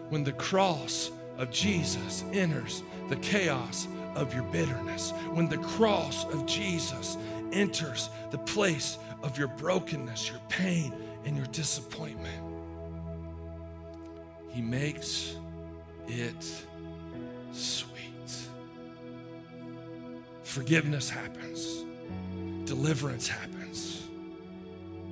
when 0.08 0.24
the 0.24 0.32
cross 0.32 1.10
of 1.38 1.50
Jesus 1.50 2.24
enters 2.32 2.82
the 3.08 3.16
chaos 3.16 3.86
of 4.14 4.34
your 4.34 4.44
bitterness, 4.44 5.12
when 5.32 5.48
the 5.48 5.58
cross 5.58 6.24
of 6.26 6.46
Jesus 6.46 7.16
enters 7.52 8.10
the 8.30 8.38
place 8.38 8.98
of 9.22 9.38
your 9.38 9.48
brokenness, 9.48 10.28
your 10.28 10.40
pain, 10.48 10.92
and 11.24 11.36
your 11.36 11.46
disappointment, 11.46 12.42
He 14.50 14.60
makes 14.60 15.36
it 16.08 16.64
sweet. 17.52 17.90
Forgiveness 20.42 21.08
happens, 21.08 21.49
deliverance 22.70 23.26
happens, 23.26 24.06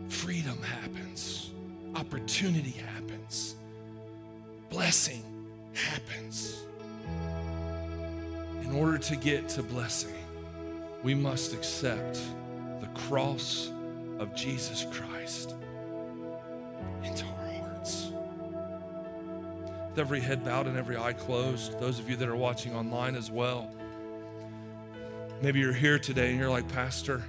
freedom 0.09 0.63
happens, 0.63 1.51
opportunity 1.97 2.71
happens, 2.71 3.57
blessing 4.71 5.25
happens. 5.73 6.63
In 8.63 8.71
order 8.77 8.97
to 8.99 9.17
get 9.17 9.49
to 9.49 9.65
blessing, 9.65 10.15
we 11.03 11.17
must 11.17 11.53
accept 11.53 12.21
the 12.81 12.87
cross 12.95 13.73
of 14.21 14.33
Jesus 14.37 14.87
Christ 14.93 15.57
into 17.03 17.25
our 17.25 17.53
hearts. 17.55 18.13
With 19.91 19.99
every 19.99 20.21
head 20.21 20.45
bowed 20.45 20.69
and 20.69 20.79
every 20.79 20.97
eye 20.97 21.13
closed, 21.13 21.81
those 21.81 21.99
of 21.99 22.09
you 22.09 22.15
that 22.15 22.29
are 22.29 22.37
watching 22.37 22.77
online 22.77 23.17
as 23.17 23.33
well, 23.33 23.69
maybe 25.43 25.59
you're 25.59 25.73
here 25.73 25.99
today 25.99 26.31
and 26.31 26.39
you're 26.39 26.51
like, 26.51 26.69
Pastor, 26.69 27.25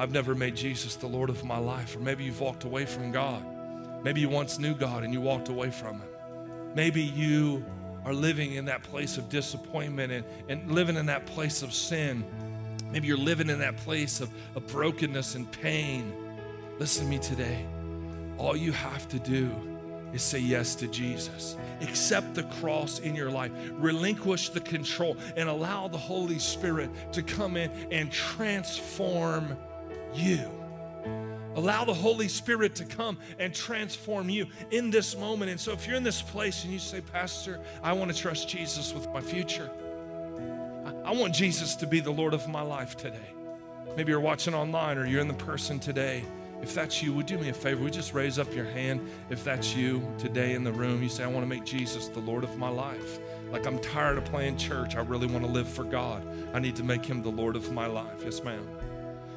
I've 0.00 0.12
never 0.12 0.34
made 0.34 0.56
Jesus 0.56 0.96
the 0.96 1.06
Lord 1.06 1.28
of 1.28 1.44
my 1.44 1.58
life. 1.58 1.94
Or 1.94 1.98
maybe 1.98 2.24
you've 2.24 2.40
walked 2.40 2.64
away 2.64 2.86
from 2.86 3.12
God. 3.12 3.44
Maybe 4.02 4.22
you 4.22 4.30
once 4.30 4.58
knew 4.58 4.74
God 4.74 5.04
and 5.04 5.12
you 5.12 5.20
walked 5.20 5.50
away 5.50 5.70
from 5.70 6.00
Him. 6.00 6.08
Maybe 6.74 7.02
you 7.02 7.62
are 8.06 8.14
living 8.14 8.54
in 8.54 8.64
that 8.64 8.82
place 8.82 9.18
of 9.18 9.28
disappointment 9.28 10.10
and, 10.10 10.24
and 10.48 10.72
living 10.72 10.96
in 10.96 11.04
that 11.04 11.26
place 11.26 11.62
of 11.62 11.74
sin. 11.74 12.24
Maybe 12.90 13.08
you're 13.08 13.18
living 13.18 13.50
in 13.50 13.58
that 13.58 13.76
place 13.76 14.22
of, 14.22 14.30
of 14.54 14.66
brokenness 14.68 15.34
and 15.34 15.52
pain. 15.52 16.14
Listen 16.78 17.04
to 17.04 17.10
me 17.10 17.18
today. 17.18 17.66
All 18.38 18.56
you 18.56 18.72
have 18.72 19.06
to 19.08 19.18
do 19.18 19.50
is 20.14 20.22
say 20.22 20.38
yes 20.38 20.74
to 20.76 20.88
Jesus. 20.88 21.58
Accept 21.82 22.34
the 22.34 22.44
cross 22.44 23.00
in 23.00 23.14
your 23.14 23.30
life. 23.30 23.52
Relinquish 23.72 24.48
the 24.48 24.60
control 24.60 25.18
and 25.36 25.46
allow 25.46 25.88
the 25.88 25.98
Holy 25.98 26.38
Spirit 26.38 26.88
to 27.12 27.22
come 27.22 27.58
in 27.58 27.70
and 27.90 28.10
transform 28.10 29.58
you. 30.14 30.50
Allow 31.56 31.84
the 31.84 31.94
Holy 31.94 32.28
Spirit 32.28 32.76
to 32.76 32.84
come 32.84 33.18
and 33.38 33.52
transform 33.52 34.28
you 34.28 34.46
in 34.70 34.90
this 34.90 35.16
moment. 35.16 35.50
And 35.50 35.58
so, 35.58 35.72
if 35.72 35.86
you're 35.86 35.96
in 35.96 36.04
this 36.04 36.22
place 36.22 36.64
and 36.64 36.72
you 36.72 36.78
say, 36.78 37.00
Pastor, 37.00 37.60
I 37.82 37.92
want 37.92 38.14
to 38.14 38.16
trust 38.16 38.48
Jesus 38.48 38.94
with 38.94 39.08
my 39.12 39.20
future, 39.20 39.70
I 41.04 41.12
want 41.12 41.34
Jesus 41.34 41.74
to 41.76 41.86
be 41.86 42.00
the 42.00 42.10
Lord 42.10 42.34
of 42.34 42.48
my 42.48 42.62
life 42.62 42.96
today. 42.96 43.30
Maybe 43.96 44.12
you're 44.12 44.20
watching 44.20 44.54
online 44.54 44.96
or 44.96 45.06
you're 45.06 45.20
in 45.20 45.28
the 45.28 45.34
person 45.34 45.80
today. 45.80 46.24
If 46.62 46.74
that's 46.74 47.02
you, 47.02 47.12
would 47.14 47.26
do 47.26 47.38
me 47.38 47.48
a 47.48 47.54
favor? 47.54 47.82
Would 47.82 47.94
just 47.94 48.12
raise 48.12 48.38
up 48.38 48.54
your 48.54 48.66
hand 48.66 49.00
if 49.30 49.42
that's 49.42 49.74
you 49.74 50.02
today 50.18 50.52
in 50.52 50.62
the 50.62 50.72
room? 50.72 51.02
You 51.02 51.08
say, 51.08 51.24
I 51.24 51.26
want 51.26 51.42
to 51.42 51.48
make 51.48 51.64
Jesus 51.64 52.08
the 52.08 52.20
Lord 52.20 52.44
of 52.44 52.58
my 52.58 52.68
life. 52.68 53.18
Like 53.50 53.66
I'm 53.66 53.78
tired 53.80 54.18
of 54.18 54.24
playing 54.26 54.58
church. 54.58 54.94
I 54.94 55.00
really 55.00 55.26
want 55.26 55.44
to 55.44 55.50
live 55.50 55.68
for 55.68 55.84
God. 55.84 56.22
I 56.54 56.60
need 56.60 56.76
to 56.76 56.84
make 56.84 57.04
him 57.04 57.22
the 57.22 57.30
Lord 57.30 57.56
of 57.56 57.72
my 57.72 57.86
life. 57.86 58.20
Yes, 58.22 58.44
ma'am. 58.44 58.66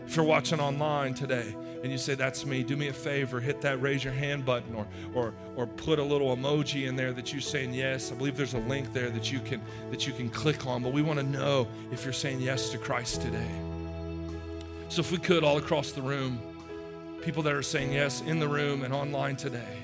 If 0.06 0.16
you're 0.16 0.26
watching 0.26 0.60
online 0.60 1.14
today 1.14 1.56
and 1.82 1.92
you 1.92 1.98
say, 1.98 2.16
That's 2.16 2.46
me, 2.46 2.64
do 2.64 2.76
me 2.76 2.88
a 2.88 2.94
favor, 2.94 3.40
hit 3.40 3.62
that 3.62 3.82
raise 3.82 4.04
your 4.04 4.14
hand 4.14 4.46
button 4.46 4.76
or, 4.76 4.88
or, 5.14 5.34
or 5.56 5.68
put 5.68 6.00
a 6.00 6.04
little 6.04 6.36
emoji 6.36 6.88
in 6.88 6.96
there 6.96 7.14
that 7.14 7.32
you're 7.32 7.42
saying 7.42 7.74
yes. 7.74 8.12
I 8.12 8.16
believe 8.16 8.38
there's 8.38 8.54
a 8.54 8.60
link 8.60 8.94
there 8.94 9.10
that 9.10 9.32
you 9.32 9.40
can, 9.40 9.62
that 9.92 10.06
you 10.06 10.14
can 10.14 10.30
click 10.30 10.66
on. 10.68 10.84
But 10.84 10.94
we 10.94 11.02
want 11.02 11.20
to 11.20 11.26
know 11.26 11.68
if 11.92 12.04
you're 12.04 12.14
saying 12.14 12.42
yes 12.42 12.70
to 12.70 12.78
Christ 12.78 13.22
today. 13.22 13.52
So 14.90 15.00
if 15.00 15.12
we 15.12 15.18
could, 15.18 15.44
all 15.44 15.58
across 15.58 15.92
the 15.92 16.02
room, 16.02 16.40
people 17.22 17.42
that 17.44 17.54
are 17.54 17.64
saying 17.64 17.94
yes 17.94 18.22
in 18.22 18.40
the 18.40 18.48
room 18.48 18.84
and 18.84 18.94
online 18.94 19.36
today, 19.36 19.78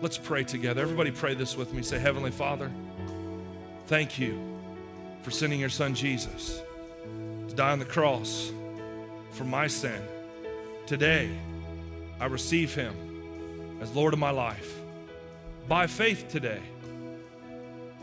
let's 0.00 0.16
pray 0.16 0.44
together. 0.44 0.80
Everybody 0.80 1.10
pray 1.10 1.34
this 1.34 1.56
with 1.56 1.74
me. 1.74 1.82
Say, 1.82 1.98
Heavenly 1.98 2.30
Father, 2.30 2.70
thank 3.86 4.18
you 4.18 4.40
for 5.22 5.30
sending 5.30 5.60
your 5.60 5.68
son 5.68 5.94
Jesus 5.94 6.62
to 7.48 7.54
die 7.54 7.72
on 7.72 7.78
the 7.78 7.84
cross 7.84 8.52
for 9.30 9.44
my 9.44 9.66
sin. 9.66 10.00
Today, 10.86 11.30
I 12.20 12.26
receive 12.26 12.74
him 12.74 12.94
as 13.80 13.94
Lord 13.94 14.12
of 14.12 14.18
my 14.18 14.30
life. 14.30 14.80
By 15.68 15.86
faith 15.86 16.28
today, 16.28 16.62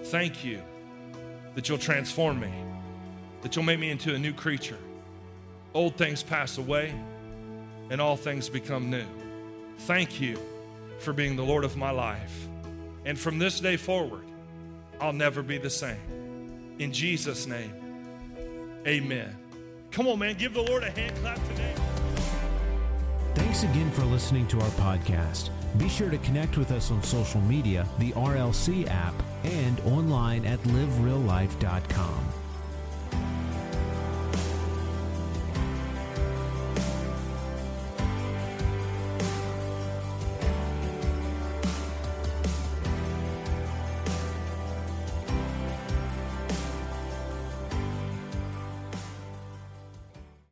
thank 0.04 0.46
you 0.46 0.62
that 1.56 1.68
you'll 1.68 1.78
transform 1.78 2.40
me, 2.40 2.52
that 3.42 3.56
you'll 3.56 3.66
make 3.66 3.80
me 3.80 3.90
into 3.90 4.14
a 4.14 4.20
new 4.20 4.34
creature. 4.34 4.78
Old 5.74 5.98
things 5.98 6.24
pass 6.24 6.58
away, 6.58 6.94
and 7.90 8.00
all 8.00 8.16
things 8.16 8.50
become 8.50 8.90
new. 8.90 9.06
Thank 9.80 10.22
you 10.22 10.40
for 11.00 11.12
being 11.14 11.36
the 11.36 11.44
Lord 11.44 11.64
of 11.64 11.76
my 11.76 11.92
life. 11.92 12.48
And 13.04 13.20
from 13.20 13.40
this 13.40 13.60
day 13.60 13.78
forward, 13.78 14.24
I'll 15.00 15.14
never 15.14 15.44
be 15.44 15.58
the 15.58 15.70
same. 15.70 16.76
In 16.80 16.92
Jesus' 16.92 17.46
name, 17.46 17.74
amen. 18.88 19.45
Come 19.96 20.10
on, 20.10 20.20
man, 20.20 20.36
give 20.36 20.54
the 20.54 20.62
Lord 20.62 20.84
a 20.84 20.90
hand 20.90 21.16
clap 21.22 21.42
today. 21.48 21.74
Thanks 23.34 23.64
again 23.64 23.90
for 23.92 24.04
listening 24.04 24.46
to 24.48 24.60
our 24.60 24.70
podcast. 24.72 25.52
Be 25.78 25.88
sure 25.88 26.10
to 26.10 26.18
connect 26.18 26.58
with 26.58 26.72
us 26.72 26.92
on 26.92 27.02
social 27.02 27.40
media, 27.40 27.88
the 27.98 28.12
RLC 28.12 28.90
app, 28.90 29.14
and 29.46 29.80
online 29.86 30.46
at 30.46 30.60
livereallife.com. 30.64 32.45